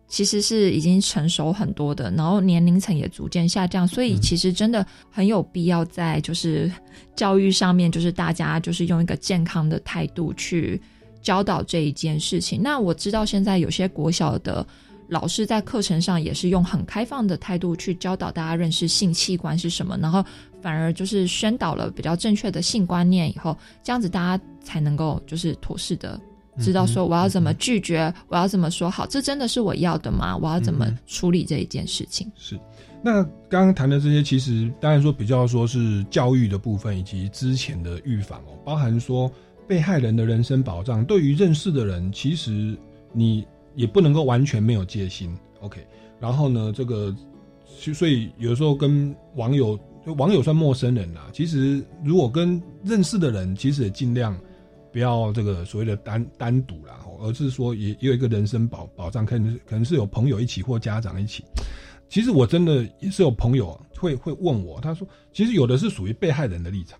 [0.09, 6.72] 其实是已经成熟很多的，然后年龄层也逐渐下降，所以其实真的很有必要在就是
[7.14, 10.81] 教育上面，就是大家就是用一个健康的态度去
[11.20, 12.62] 教导这一件事情。
[12.62, 14.66] 那我知道现在有些国小的。
[15.09, 20.24] 老师在课程上也是用很开放的态度去教导大家认识性器官是什么，然后
[20.62, 26.18] 反而就是宣导了比较正确的性观念以后，这样子大家才能够就是妥适的
[26.58, 30.36] 知道说我要怎么拒绝，我要怎么说好，这真的是我要的吗？
[30.36, 32.30] 我要怎么处理这一件事情？
[32.36, 32.58] 是。
[33.02, 39.30] 那刚刚谈的这些，其实当然说比较说是教育的部分以及之前的预防哦，包含说
[39.66, 42.76] 被害人的人身保障，对于认识的人，其实
[43.12, 43.44] 你。
[43.74, 45.82] 也不能够完全没有戒心，OK。
[46.20, 47.10] 然后呢，这个，
[47.64, 51.28] 所以有的时候跟网友，就网友算陌生人啦。
[51.32, 54.36] 其实如果跟认识的人，其实也尽量
[54.92, 61.44] 不要这个所谓的单单独啦，而是说也也有一个人身保保障，可能可能是有朋友一起或家长一起。
[62.09, 66.98] 其实我真的也是有朋友会会问我，他说，其实有的是属于被害人的立场，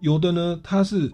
[0.00, 1.12] 有的呢，他是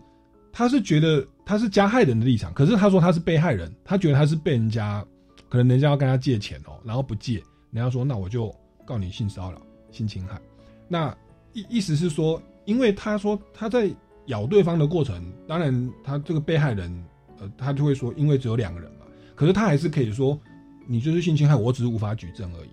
[0.50, 5.04] 他是觉得他是加害人的立场，可是他说他是被害人，他觉得他是被人家
[5.50, 7.34] 可能人家要跟他借钱哦，然后不借，
[7.70, 8.50] 人家说那我就
[8.86, 9.60] 告你性骚扰、
[9.90, 10.40] 性侵害，
[10.88, 11.14] 那
[11.52, 13.90] 意意思是说，因为他说他在
[14.26, 17.04] 咬对方的过程，当然他这个被害人
[17.38, 20.38] 呃，他就会说，因为只有两个人嘛，可是他还是可以说
[20.86, 22.68] 你就是性侵害，我只是无法举证而已。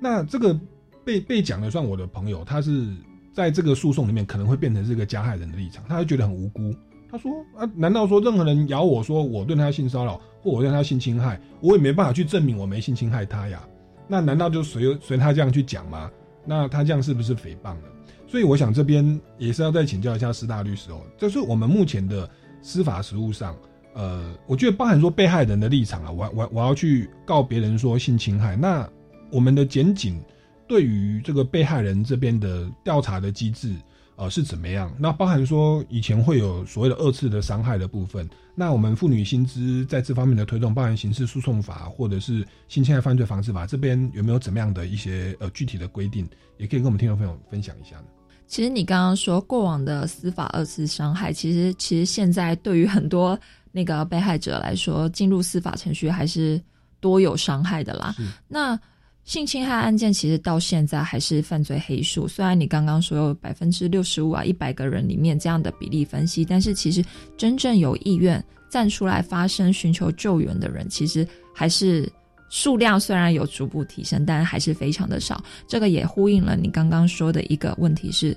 [0.00, 0.58] 那这个
[1.04, 2.86] 被被讲的算我的朋友，他是
[3.32, 6.74] 在这个诉讼里面可能会变成这个加害人的立场，他就觉得很无辜。
[7.10, 13.66] 他说啊，难道说任何人咬我说我对他性骚扰或我对他性侵害，我也没办法去证明我没性侵害他呀？
[14.08, 16.10] 那难道就随随他这样去讲吗？
[16.46, 17.82] 那他这样是不是诽谤了？
[18.26, 22.28] 所以我想这边也是要再请教一下师大律师哦，就是我们目前的
[22.62, 23.54] 司法实务上，
[23.94, 28.88] 呃，我觉得包含说被害人的立场啊，我我我要去告别人说性侵害，那。
[29.28, 30.22] 我们的检警
[30.68, 33.74] 对于这个被害人这边的调查的机制，
[34.16, 34.90] 呃，是怎么样？
[34.98, 48.04] 那包含说以前会有所谓的二次的伤害的部分，那我们妇女薪资在这方面的推动，包含刑事诉讼法或者是性侵害犯罪防治法这边有没有怎么样的一些呃具体的规定，也可以跟我们听众朋友分享一下呢？
[48.46, 53.38] 其实你刚刚说过往的司法二次伤害，其实其实现在对于很多
[53.72, 56.58] 那个被害者来说，进入司法程序还是
[57.00, 58.14] 多有伤害的啦。
[58.48, 58.78] 那
[59.26, 67.04] 性侵害案件其实到现在还是犯罪黑数，虽然你刚刚说有百分之六十五啊，一百个人里面这样的比例分析，但是其实
[67.36, 72.08] 真正有意愿站出来发声、寻求救援的人，其实还是
[72.48, 75.42] 数量虽然有逐步提升，但还是非常的少。
[75.66, 78.36] 这个也呼应了你刚刚说的一个问题是，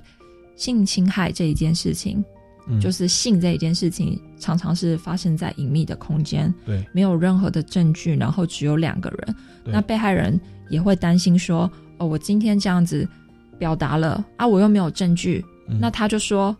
[0.56, 2.22] 性侵害这一件事情，
[2.78, 10.38] 就是性这一件事情，常常是发生在隐秘的空间，对，没有任何的证据，然后只有两个人，那被害人。
[10.70, 11.68] 也会担心说，
[11.98, 13.04] 哦，我今天这样子
[13.58, 15.44] 表达了啊，我又没有证据，
[15.80, 16.56] 那他就说，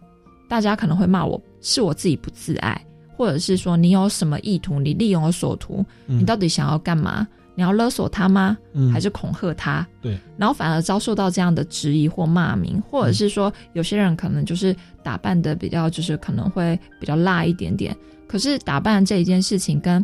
[0.49, 2.85] 大家可能会骂我是我自己不自爱，
[3.17, 7.25] 或者是说你有什么意图，你利用我所图，你到底想要干嘛？
[7.61, 8.57] 你要勒索他吗？
[8.91, 9.87] 还是恐吓他？
[10.01, 17.95] 对，然后反而遭受到这样的质疑或骂名，或者是说有些人可能就是打扮的比较，就是可能会比较辣一点点，
[18.27, 20.03] 可是打扮这一件事情跟。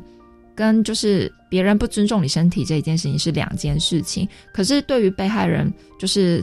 [0.54, 6.42] 跟就是别人不尊重你身体这一件事情是两件事情，可是对于被害人，就是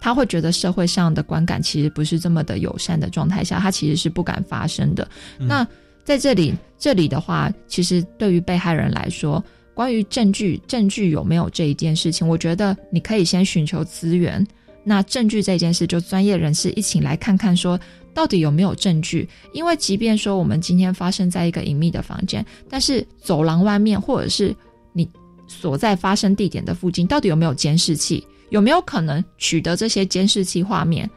[0.00, 5.08] 他会觉得社会上的观感其实不是这么的友善的状态下，他其实是不敢发声的。
[5.38, 5.64] 那
[6.02, 9.40] 在这里，这里的话，其实对于被害人来说，
[9.74, 14.46] 关于证据，证据有没有这一件事情，我觉得你可以先寻求资源。
[14.84, 17.78] 那证据这件事，就专业人士一起来看看说。
[18.14, 19.26] 到底有没有证据？
[19.54, 24.54] 因为即便说我们今天发生在一个隐秘的房间，但是走廊外面或者是
[24.92, 25.08] 你
[25.46, 28.22] 所在发生地点的附近，到底有没有监视器？
[28.50, 31.08] 有没有可能取得这些监视器画面？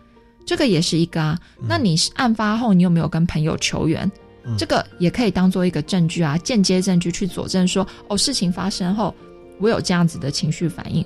[0.46, 1.38] 这个也是一个啊。
[1.68, 4.10] 那你是案发后，你有没有跟朋友求援？
[4.58, 9.14] 这个也可以当做一个证据啊，间接证据去佐证说，哦，事情发生后，
[9.60, 11.06] 我有这样子的情绪反应。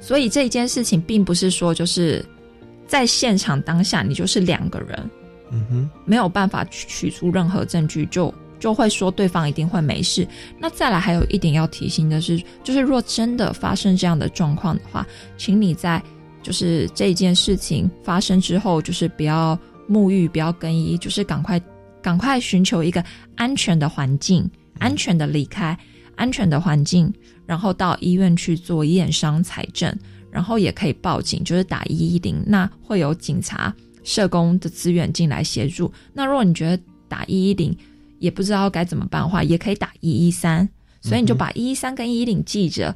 [0.00, 2.24] 所以这一件事情并不是说就是。
[2.88, 5.10] 在现场当下，你就是两个人，
[5.50, 10.24] 嗯哼，没有办法取出任何证据，就就会说对方一定会没事。
[10.56, 15.04] 那再来还有一点要提醒的是，就是若真的发生这样的状况的话，
[15.36, 16.00] 请你在
[16.44, 19.58] 就是这件事情发生之后，就是不要
[19.90, 21.60] 沐浴，不要更衣，就是赶快
[22.06, 23.04] 赶快寻求一个
[23.34, 24.48] 安全的环境，
[24.78, 25.76] 安全的离开，
[26.14, 27.12] 安全的环境，
[27.44, 29.92] 然后到医院去做验伤、采证。
[30.30, 35.92] 然后也可以报警，就是打一一零，那会有警察、社工的资源进来协助。
[36.12, 37.76] 那如果你觉得打一一零
[38.20, 40.68] 也不知道该怎么办的话，也可以打一一三。
[41.00, 42.94] 所以你就把一一三跟一一零记着，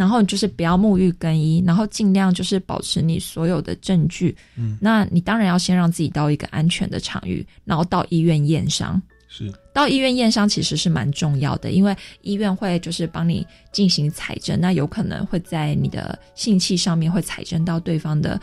[0.00, 4.34] 然后就是不要沐浴更衣，然后尽量就是保持你所有的证据。
[4.56, 9.00] 嗯，那你当然要先让自己到一个安全的场域，然后到医院验伤。
[9.28, 18.40] 是到医院验伤其实是蛮重要的，因为医院会就是帮你进行采证，那有可能会在你的性器上面会采证到对方的，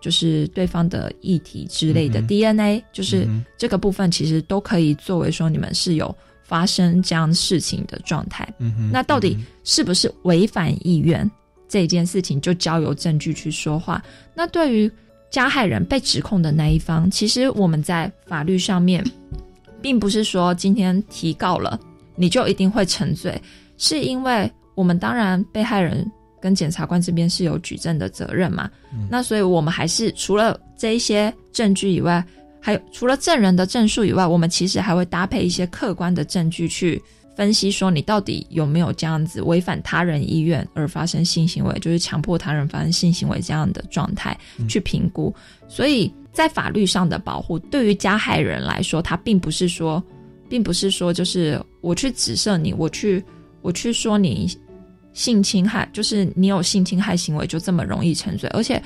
[0.00, 3.28] 就是对方的液体之类的 DNA，就是
[3.58, 8.48] 这个部分其实都可以作为说你们是有发生这样事情的状态。
[8.92, 11.28] 那到底是不是违反意愿
[11.68, 14.00] 这件事情，就交由证据去说话。
[14.32, 14.88] 那对于
[15.28, 19.04] 加害人被指控的那一方，其实我们在法律上面。
[19.82, 21.78] 并不是说今天提告了
[22.16, 23.38] 你就一定会沉罪，
[23.76, 28.70] 是因为我们当然被害人跟检察官这边是有举证的责任嘛。
[29.10, 32.24] 那所以我们还是除了这一些证据以外，
[32.64, 36.98] 还有除了证人的证述以外，我们其实还会搭配一些客观的证据去
[37.36, 44.34] 分析说你到底有没有这样子违反他人意愿而发生性行为，就是强迫他人发生性行为这样的状态
[44.66, 45.34] 去评估。
[45.68, 50.02] 所以在法律上的保护，对于加害人来说，他并不是说，
[50.48, 53.22] 并不是说就是我去指涉你，我去
[53.60, 54.50] 我去说你
[55.12, 58.82] 性侵害，就是你有性侵害行为就这么容易沉罪，而且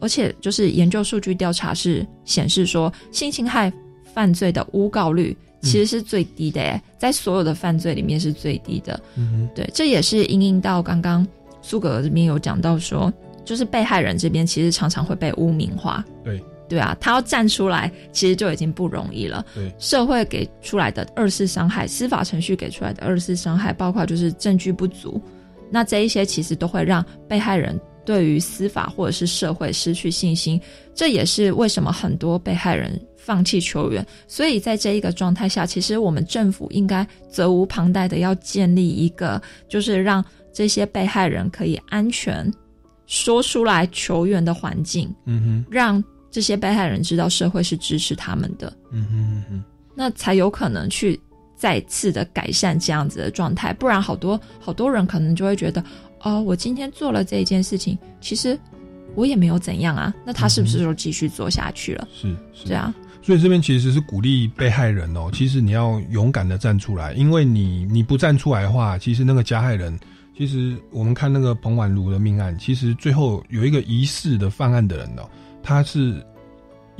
[0.00, 3.72] 而且就是研究数据调查是显示说性侵害
[4.14, 5.36] 犯罪的诬告率。
[5.62, 8.98] 其实是最低的诶，在所有的犯罪里面是最低的。
[9.14, 11.26] 嗯对，这也是因应到刚刚
[11.60, 13.12] 苏格这边有讲到说，
[13.44, 16.02] 就是被害人这边其实常常会被污名化。
[16.24, 19.44] 对对啊，他要站出来，其实就已经不容易了。
[19.54, 25.20] 对，社会给出来的二次伤害，司法程序给出来的二次伤害，包括就是证据不足，
[25.70, 27.78] 那这一些其实都会让被害人
[28.10, 30.60] 对于司法或者是社会失去信心。
[30.96, 33.00] 这也是为什么很多被害人。
[33.22, 42.50] 放弃求援，所以在这一个状态下，其实我们政府应该责无旁贷的要建立一个，就是让这些被害人可以安全
[43.06, 45.14] 说出来求援的环境。
[45.26, 48.72] 嗯哼，让这些被害人知道社会是支持他们的。
[48.90, 51.20] 嗯哼哼，那才有可能去
[51.54, 53.72] 再次的改善这样子的状态。
[53.72, 55.84] 不然，好多好多人可能就会觉得，
[56.22, 58.58] 哦，我今天做了这一件事情，其实
[59.14, 60.14] 我也没有怎样啊。
[60.24, 62.08] 那他是不是就继续做下去了？
[62.14, 62.92] 是是这样。
[63.22, 69.98] 所以这边其实是鼓励被害人哦，其实你要勇敢的站出来，因为你你不站出来的话，其实那个加害人，
[70.36, 75.28] 其实我们看那个彭婉如的命案，其实最后有一个疑似的犯案的人哦，
[75.62, 76.24] 他是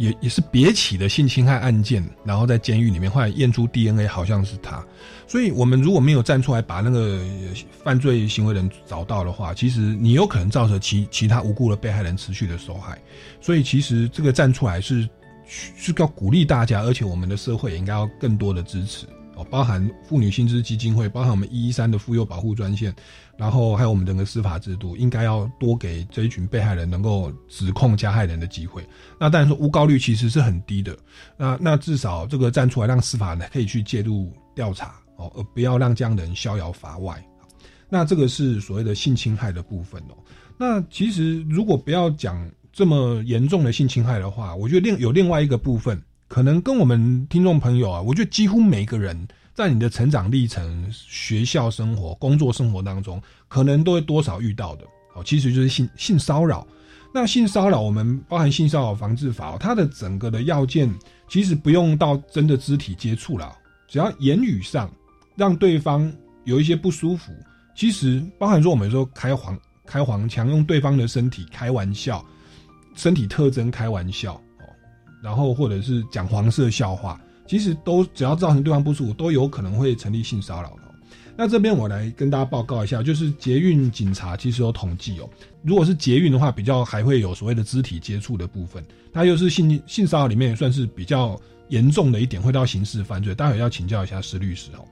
[0.01, 4.85] 也也是别起的性侵害案件，然后在监狱里面后来验出 DNA 好像是他，
[5.27, 7.21] 所以我们如果没有站出来把那个
[7.85, 12.99] 犯罪行为人找到的话，其实你有可能造成其其他无辜的被害人持续的受害，
[13.41, 15.09] 所以其实这个站出来是。
[15.77, 19.05] 是要鼓励大家，而且我们的社会也应该要更多的支持
[19.45, 22.95] 包含妇女薪资基金会，包含我们一一三的妇幼保护专线，
[23.37, 28.85] 然后还有我们整个司法制度，应该要多给这一群被害人能够指控加害人的机会。
[29.19, 30.97] 那当然说诬告率其实是很低的，
[31.37, 37.23] 那那至少这个站出来让司法呢可以去介入调查哦，而不要让这样的人逍遥法外。
[37.89, 40.15] 那这个是所谓的性侵害的部分哦。
[40.57, 42.51] 那其实如果不要讲。
[42.73, 46.01] 这么严重的性侵害的话，我觉得另有另外一个部分，
[46.31, 54.85] 可能跟我们听众朋友啊，我觉得几乎每个人在你的成长历程、学校生活、工作生活当中，可能都会多少遇到的。
[55.17, 56.65] 哦，其实就是性性骚扰。
[57.13, 60.89] 那性骚扰，我们包含性骚扰防治法，它的整个的要件
[61.29, 63.53] 其实不用到真的肢体接触了，
[63.89, 64.89] 只要言语上
[65.35, 66.11] 让对方
[66.45, 67.33] 有一些不舒服，
[67.75, 72.25] 其实包含说我们说开黄开黄腔，用对方的身体开玩笑。
[72.95, 74.41] 身体特征开玩笑，
[75.23, 80.73] 然后或者是讲黄色笑话，其实都只要造成对方不舒服，都有可能会成立性骚扰。
[81.37, 85.31] 那这边我来跟大家报告一下，就是捷运警察其实有统计哦，
[85.63, 93.35] 如果是捷运的话，比较还会有所谓的肢体接触的部分，它又是性性骚扰里面算是比较严重的一点，会到刑事犯罪。
[93.35, 94.85] 待会要请教一下施律师哦。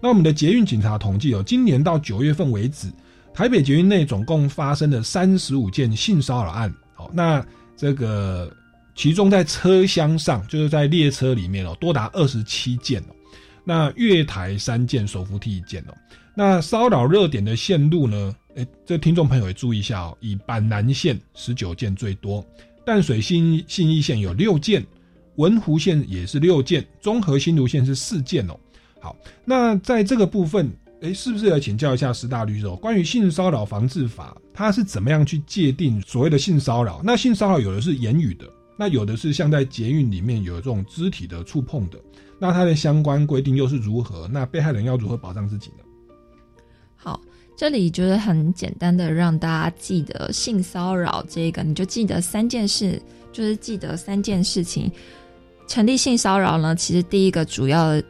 [0.00, 2.90] 那我们的捷运警察统计哦，今年到九月份为止，
[3.32, 6.74] 台北捷运内总共发生了三十五件性骚扰案。
[7.12, 7.44] 那
[7.76, 8.52] 这个
[8.94, 13.14] 其中在车厢上，就是在列车里面哦，多达二十七件哦。
[13.64, 15.94] 那月台三件，手扶梯一件哦。
[16.34, 18.34] 那骚扰热点的线路呢？
[18.54, 22.44] 诶，这听众朋友也注意一下哦，以板南线十九件最多，
[22.84, 24.84] 淡水新信义线有六件，
[25.36, 28.58] 文湖线也是六件，中和新芦线是四件哦。
[29.00, 30.70] 好，那在这个部分。
[31.04, 32.68] 哎，是不是要请教一下十大律师？
[32.76, 37.00] 关于性骚扰防治法，它是怎么样去界定所谓的性骚扰？
[37.02, 41.98] 那性骚扰有的是言语的，那有的是像在捷运里面有这种肢体的触碰的，
[42.38, 44.28] 那它的相关规定又是如何？
[44.28, 45.84] 那被害人要如何保障自己呢？
[46.96, 47.20] 好，
[47.56, 53.00] 这里就是很简单的让大家记得性骚扰这个，你就记得三件事，
[53.32, 54.90] 就是记得三件事情。
[55.66, 58.04] 成立性骚扰呢，其实第一个主要的。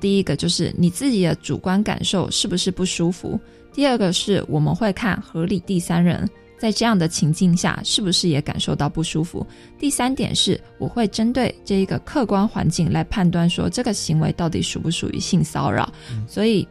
[0.00, 3.40] 第一个就是你自己的主观感受是不是不舒服？
[3.72, 6.28] 第二个是我们会看合理第三人
[6.58, 9.46] 在这样的情境下是不是也感受到不舒服？
[9.78, 15.92] 第三点是我会针对这一个客观环境来判断说这个行为到底属不属于性骚扰。
[16.26, 16.66] 所以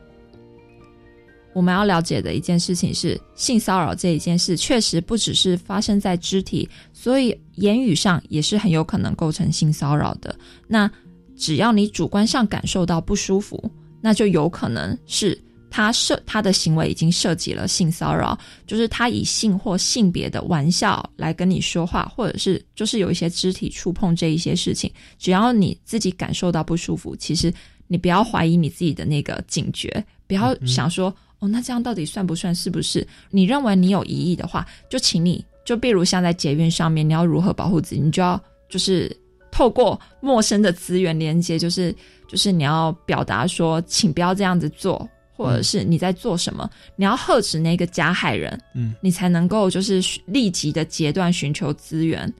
[1.53, 10.35] 我们要了解的一件事情是，性骚扰这一件事确实不只是发生在肢体，所以言语上也是很有可能构成性骚扰的。
[10.67, 10.91] 那
[11.35, 13.71] 只要你主观上感受到不舒服，
[14.01, 15.35] 那就有可能是
[15.69, 27.53] 他涉他的行为已经涉及了性骚扰，就是他以性或性别的玩笑来跟你说话，或者是就是有一些肢体触碰这一些事情，只要你自己感受到不舒服，其实
[27.87, 32.55] 你不要怀疑你自己的那个警觉，不要想说、哦，那这样到底算不算？
[32.55, 33.05] 是不是？
[33.29, 39.15] 你认为你有疑义的话，就请你就比如像在捷运上面，你要如何保护自己，你就要就是
[39.51, 41.93] 透过陌生的资源连接，就是
[42.27, 45.07] 就是你要表达说，请不要这样子做。
[45.37, 52.33] 或者是你在做什么，你要呵止那个加害人，嗯，你才能够就是立即的截断寻求资源，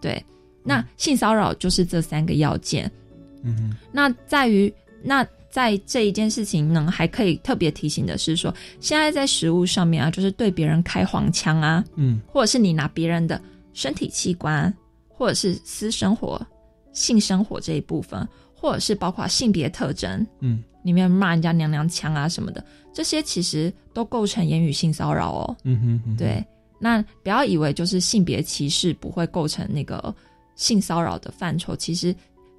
[0.00, 0.22] 对。
[0.62, 2.90] 那性骚扰就是这三个要件，
[3.44, 3.76] 嗯哼。
[3.92, 4.72] 那在于
[5.02, 13.40] 那在这一件事情呢，还可以特别提醒的是说，现在在食物上面啊，就是对别人开黄腔啊，嗯，或者是你拿别人的
[13.72, 14.72] 身体器官，
[15.08, 16.44] 或者是私生活、
[16.92, 20.62] 性生活这一部分，或者是包括性别特征，嗯。
[20.82, 25.56] 里面骂人家娘娘腔啊什么的，这些其实都构成言语性骚扰哦。
[25.64, 26.44] 嗯哼嗯，对。
[26.78, 30.14] 那不要以为就是性别歧视不会构成那个
[30.56, 32.14] 性骚扰的范畴，其实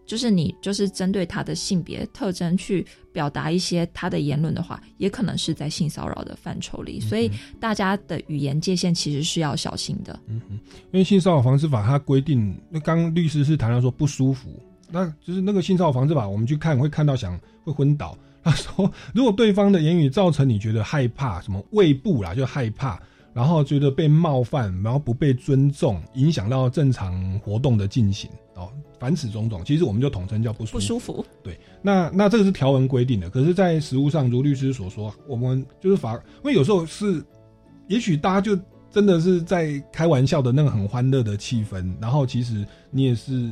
[0.06, 7.00] 就是你就是针对他的性别特征去表达一些他的言论的话，也可能是在性骚扰的范畴里。
[7.00, 10.20] 所以大家的语言界限其实是要小心的。
[10.28, 10.54] 嗯哼，
[10.92, 14.50] 因为性骚扰防治法它规定，那刚律师是谈到说不舒服。
[14.92, 18.18] 那就是那个性骚扰防治法，我们去看会看到想会昏倒。
[18.44, 23.00] 他说，如果对方的言语造成你觉得害怕，什么胃部啦就害怕，
[23.34, 28.68] 然后觉得被冒犯，然后不被尊重，影响到正常活动的进行哦，
[29.00, 30.74] 凡此种种，其实我们就统称叫不舒服。
[30.74, 31.26] 不舒服。
[31.44, 37.24] 对，那那这个是条文规定的，可是，在实务上，如律师所说，我们就是法，因为有时候是，
[37.88, 43.52] 也许大家就真的是在开玩笑的那个很欢乐的气氛，然后其实你也是。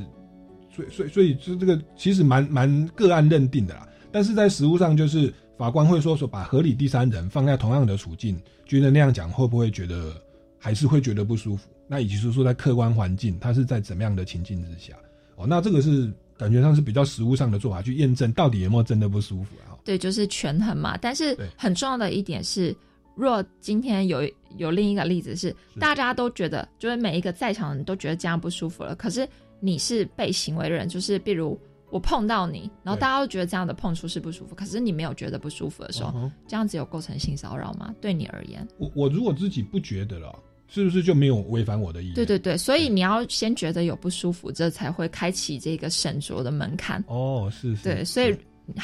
[0.69, 3.87] 所以，所以，所以，就这个其实蛮蛮个案认定的啦。
[4.11, 10.13] 但是在实务上，就是法官会说说把合理第三人放在同样的处境，觉得那样讲会不会觉得
[10.57, 11.69] 还是会觉得不舒服？
[11.87, 14.93] 那以及是说在客观环境，他是在怎么样的情境之下？
[15.35, 19.77] 哦，那这个是感觉上是比较实务上的做法，去验证到底有没有真的不舒服啊？
[19.83, 20.97] 对，就是权衡嘛。
[20.97, 22.75] 但是很重要的一点是，
[23.15, 24.21] 若今天有
[24.57, 29.27] 有另一个例子是，大家都觉得就是每一个在场人都觉得这样不舒服了，可是。
[29.59, 31.59] 你是被行为人，就是比如
[31.91, 37.93] 我碰到你，然后大家都觉得这样的碰触是不舒服，可是你没有觉得不舒服的时候，这样子有构成性骚扰吗？
[37.99, 40.37] 对你而言，我我如果自己不觉得了，
[40.67, 42.15] 是不是就没有违反我的意思？
[42.15, 47.03] 对对对，所以你要先觉得有不舒服，这才会开启这个审酌的门槛。
[47.07, 48.37] 哦，是，对，所以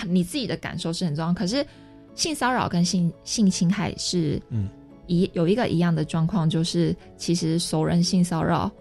[0.07, 1.31] 你自己的感受是很重要。
[1.31, 1.63] 可是
[2.15, 4.67] 性骚扰跟性性侵害是，嗯，
[5.05, 8.71] 一有一个一样的状况，就是其实熟人性骚扰。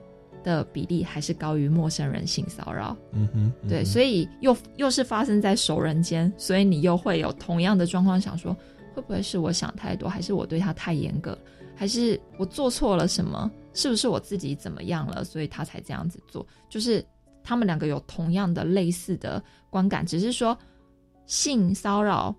[0.45, 8.55] 的比例还是高于陌生人性骚扰，嗯哼，对，所以又又是发生在熟人间，所以你又会有同样的状况，想说
[8.95, 11.37] 会不会是我想太多，还是我对他太严格，
[11.75, 13.51] 还是我做错了什么？
[13.73, 16.47] 是不是我自己怎么样了，所以他才这样子做？
[16.69, 17.05] 就是
[17.43, 20.57] 他们两个有同样的类似的观感，只是说
[21.27, 22.33] 性骚扰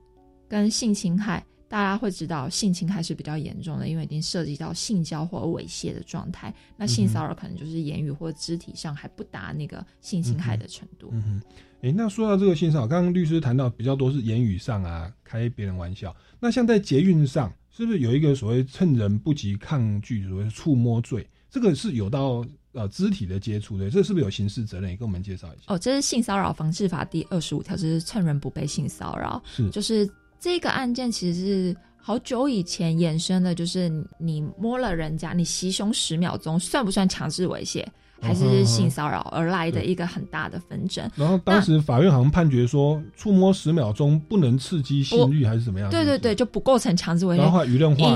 [0.47, 1.43] 跟性侵害。
[1.67, 6.53] 大家会知道性侵害是比较严重的，因为已经涉及到性交或猥亵的状态。
[6.77, 11.09] 那性骚扰可能就是言语或肢体上还不达那个性侵害的程度。
[11.11, 11.41] 嗯哼，
[11.81, 16.15] 哎，那说到这个性骚扰，刚刚律师谈到比较多是言语上啊，开别人玩笑。
[16.39, 21.27] 那像在捷运上，是不是有一个所谓趁人不及抗拒所谓触摸罪？
[21.49, 24.91] 这个是有到呃肢体的接触的，这是不是有刑事责任？
[24.91, 25.63] 也跟我们介绍一下。
[25.67, 30.07] 哦，这是性骚扰防治法第二十五条，就是趁人不被性骚扰，是就是。
[30.39, 37.83] 这个案件其实是好久以前衍生的，就是你摸了人家，你袭胸十秒钟，算不算强制猥亵，
[38.21, 41.09] 还是性骚扰而来的一个很大的纷争。
[41.15, 45.89] 然后当时法院好像判决说，触摸十秒钟不能刺激性欲，还是怎么样？
[45.89, 47.37] 对对对，就不构成强制猥亵。
[47.37, 48.15] 然后舆论化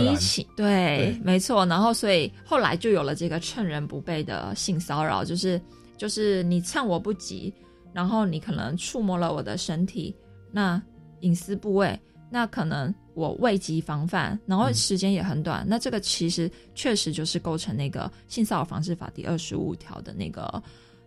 [0.56, 1.66] 对，没错。
[1.66, 5.60] 然后所以后来就有了这个趁人不备的性骚扰，就是
[5.98, 7.52] 就是你趁我不及，
[7.92, 10.16] 然后你可能触摸了我的身体，
[10.52, 10.80] 那
[11.22, 12.00] 隐私部位。
[12.30, 20.62] 那可能我未及防范，然后时间也很短，那这个其实确实就是构成那个性骚扰防治法第二十五条的那个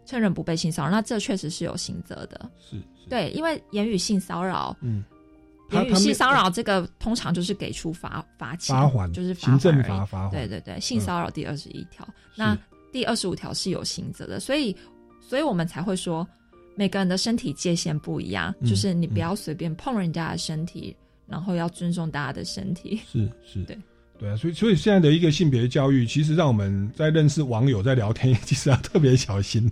[0.04, 2.50] 趁人不备性骚扰，那这确实是有刑责的。
[2.58, 2.76] 是，
[3.08, 5.04] 对，因为言语性骚扰，嗯，
[5.70, 12.58] 言语性骚扰这个通常就是给出罚罚钱，罚款就是行政罚罚对对对，性骚扰第二十一条，那
[12.92, 14.76] 第二十五条是有刑责的，所以，
[15.20, 16.26] 所以我们才会说
[16.74, 20.94] 每个人的身体界限不一样，就是你不要随便碰人家的身体。
[21.32, 23.78] 然后要尊重大家的身体，是是，对
[24.18, 29.68] 对啊，所以所以现在的一个性别教育，其实让我们在认识网友在聊天， 其实要特别小心，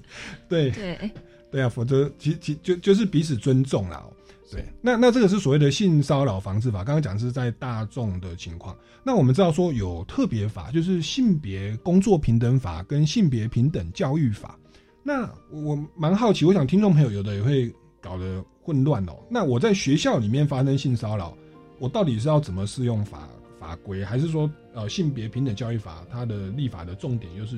[0.49, 1.11] 对对
[1.51, 4.03] 对啊，否则其其就就是彼此尊重啦。
[4.51, 8.77] 对，那那这个是所谓的性骚扰防治法，刚刚讲是在大众的情况。
[9.05, 14.59] 那我们知道说有特别法，就是性别工作平等法跟性别平等教育法。
[15.05, 19.13] 那我蛮好奇，我想听众朋友有的也会搞得混乱哦。
[19.31, 21.37] 那我在学校里面发生性骚扰。
[21.81, 23.29] 我到底是要怎么适用法
[23.59, 27.57] 法规，还是说呃性别平等教育法它的立法的重点又是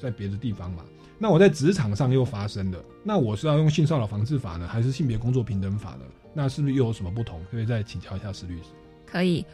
[0.00, 0.84] 在别的地方嘛？
[1.18, 6.04] 那我在职场上又发生了，那我是要用性骚扰防治法呢，还是性别工作平等法呢？
[6.34, 7.40] 那是不是又有什么不同？
[7.50, 8.68] 可以再请教一下石律师。
[9.06, 9.46] 可以，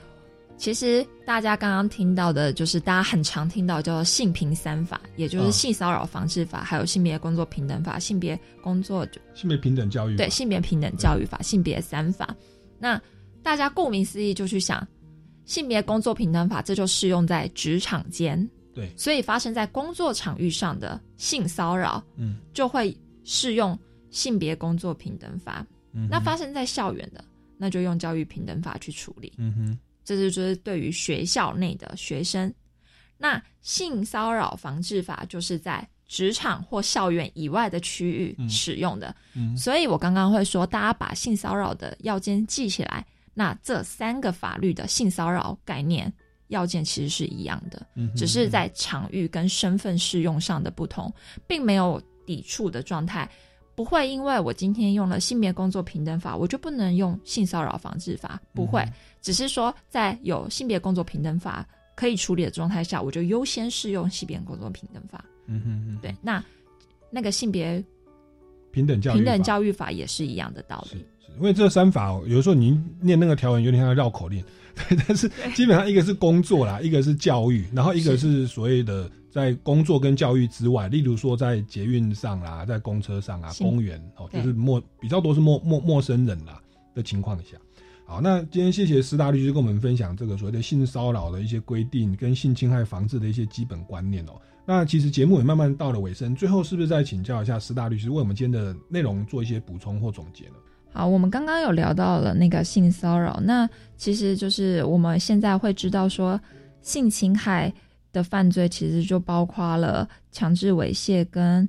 [0.56, 12.34] 其实大家刚刚听到的就是大家很常听到叫做性平三法，也就是性骚扰防治法，还有性别工作平等法、性别工作性别平等教育对性别平等教育法、性别三法。
[12.78, 13.00] 那
[13.42, 14.86] 大家顾名思义就去想，
[15.44, 18.48] 性别工作平等法，这就适用在职场间。
[18.72, 23.76] 对，所以发生在工作场域上的性骚扰，嗯，就会适用
[24.10, 25.66] 性别工作平等法。
[25.92, 27.24] 嗯，那发生在校园的，
[27.56, 29.32] 那就用教育平等法去处理。
[29.38, 32.52] 嗯哼，这就是对于学校内的学生。
[33.18, 39.14] 那性骚扰防治法就是在职场或校园以外的区域使用的。
[39.34, 43.04] 嗯，所以我刚刚会说，大家把性骚扰的要件记起来。
[43.34, 46.12] 那这三个法律的性骚扰概念。
[46.48, 51.08] 要件其实是一样的，只是在场域跟身份适用上的不同，
[51.46, 53.30] 并没有抵触的状态。
[53.76, 58.42] 不会因为我今天用了性别工作平等法，我就不能用性骚扰防治法。
[58.52, 58.84] 不会，
[59.22, 61.64] 只是说在有性别工作平等法
[61.94, 65.24] 可以处理的状态下，我就优先适用性别工作平等法。
[65.46, 66.44] 嗯哼哼，对，那
[67.12, 67.80] 那个性别
[68.72, 71.06] 平等教育平等教育法也是一样的道理。
[71.36, 74.42] 因为这三法哦，有的时候你念那个条文有点像绕口令。
[74.74, 86.60] 对，但是基本上一个是工作啦，一个是教育，然后一个是所谓的在工作跟教育之外，例如说在捷运上啦，在公车上啊，公园哦，就是陌比较多是陌陌陌生人啦
[86.94, 87.58] 的情况下。
[88.06, 94.32] 好，那今天谢谢师大律师跟我们分享这个所谓的性骚扰的一些规定跟性侵害防治的一些基本观念哦。
[94.64, 100.54] 那其实节目也慢慢到了尾声，最后是不是再请教一下师大律师为我们今天的内容做一些补充或总结呢？
[100.92, 106.38] 好，我们刚刚有聊到了那个性骚扰，那其实就是我们现在会知道说，
[106.82, 107.72] 性侵害
[108.12, 111.66] 的犯罪其实就包括了强制猥亵跟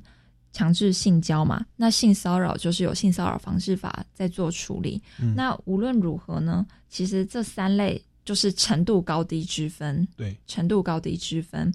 [0.51, 1.63] 强制性交嘛。
[1.75, 4.99] 那性骚扰就是有性骚扰防治法在做处理。
[5.35, 10.05] 那无论如何呢，其实这三类就是程度高低之分。
[10.17, 11.71] 对，程度高低之分。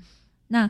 [0.48, 0.68] 那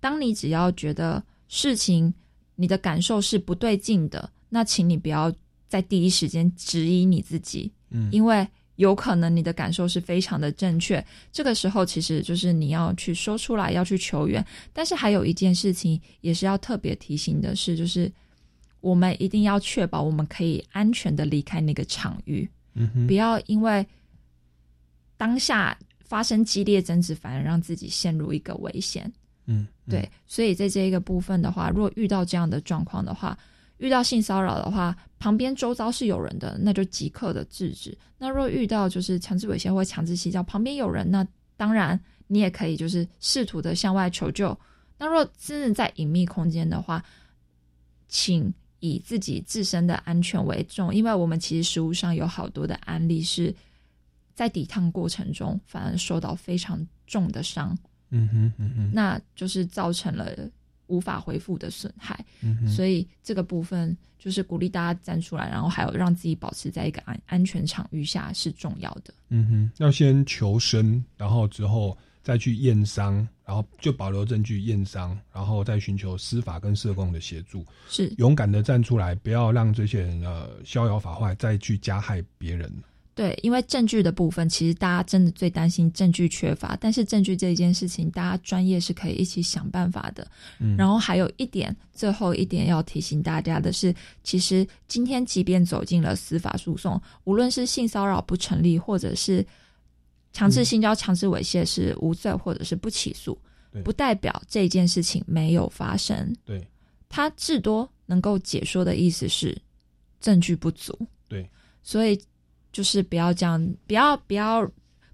[0.00, 2.12] 当你只要觉得事情
[2.56, 5.32] 你的感受是不对劲的，那请你不要。
[5.72, 8.46] 在第一时间质疑你自己，嗯，因为
[8.76, 11.02] 有可能你的感受是非常的正确。
[11.32, 14.44] 这个时候，其实就是你要去说出来，要去求援。
[14.70, 18.12] 但是还有一件事情也是要特别提醒的是，就是
[18.82, 23.86] 我们一定要确保我们可以安全的离开那个场域，嗯，不要因为
[25.16, 29.10] 当下发生激烈争执，反而让自己陷入一个危险。
[29.46, 30.06] 嗯，对。
[30.26, 33.38] 所以在这一个部分的话，如果遇到这样的状况的话，
[33.82, 37.98] 遇到性骚扰的话，旁边周遭是有人的，那就即刻的制止。
[38.16, 41.26] 那若遇到就是强制猥亵或强制性交，旁边有人，那
[41.56, 44.56] 当然你也可以就是试图的向外求救。
[44.98, 47.04] 那若真的在隐秘空间的话，
[48.06, 53.52] 请以自己自身的安全为重，因为我们其实实务上有好多的案例是
[54.32, 57.76] 在抵抗过程中反而受到非常重的伤。
[58.10, 60.32] 嗯哼嗯哼，那就是造成了。
[60.92, 69.14] 无法恢复的损害，嗯、所以这个部分就是鼓励大家站出来，然后还有让自己保持在一个安安全场域下是重要的。
[69.30, 78.12] 嗯哼，要先求生，然后之后再去验伤，然后就保留证据验伤，然后再寻求司法跟社工的协助，是。
[78.18, 82.70] 勇敢的站出来，不要让这些人呃逍遥法外，再去加害别人。
[83.14, 86.74] 对，因为证据的部分，其实大家真的最担心证据缺乏。
[86.80, 90.26] 但是证据这一件事情，大家专业是可以一起想办法的。
[90.58, 93.94] 嗯，然后还有一点，最后一点要提醒大家的是，
[94.24, 99.46] 其实今天即便走进了司法诉讼，无论是性骚扰不成立，或者是
[100.32, 103.38] 强制性交、强制猥亵是无罪，或者是不起诉，
[103.84, 106.34] 不代表这件事情没有发生。
[106.46, 106.66] 对，
[107.10, 109.54] 它至多能够解说的意思是
[110.18, 110.98] 证据不足。
[111.28, 111.46] 对，
[111.82, 112.18] 所以。
[112.72, 114.68] 就是不要这样，不要不要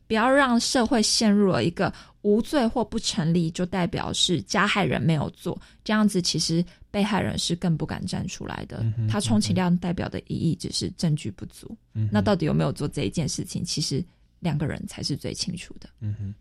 [0.06, 1.92] 不要让社会陷入了一个
[2.22, 8.84] 无罪或不成立，就代表是加害人没有做这样子，其实被害人是更不敢站出来的。
[9.08, 11.76] 他充其量代表的意义只是证据不足。
[12.10, 14.04] 那到底有没有做这一件事情，其实
[14.40, 15.90] 两个人才是最清楚的。
[16.00, 16.34] 嗯哼。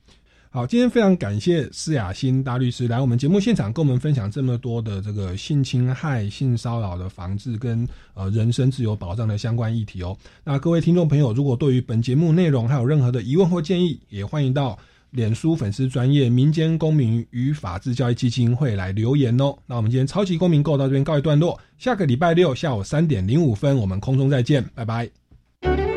[0.49, 10.17] 好，今天非常感谢施雅欣大律师来我们节目现场，跟我们分享这么多的这个性侵害、性骚扰的防治跟呃人身自由保障的相关议题哦。
[10.43, 14.79] 那各位听众朋友，如果对于本节目内容还有任何的疑问或建议，也欢迎到
[15.11, 19.53] 脸书粉丝专业民间公民与法治教育基金会来留言哦。
[19.67, 25.96] 那我们今天超级公民购到这边告一段落，下个礼拜六下午三点零五分，我们空中再见，拜拜。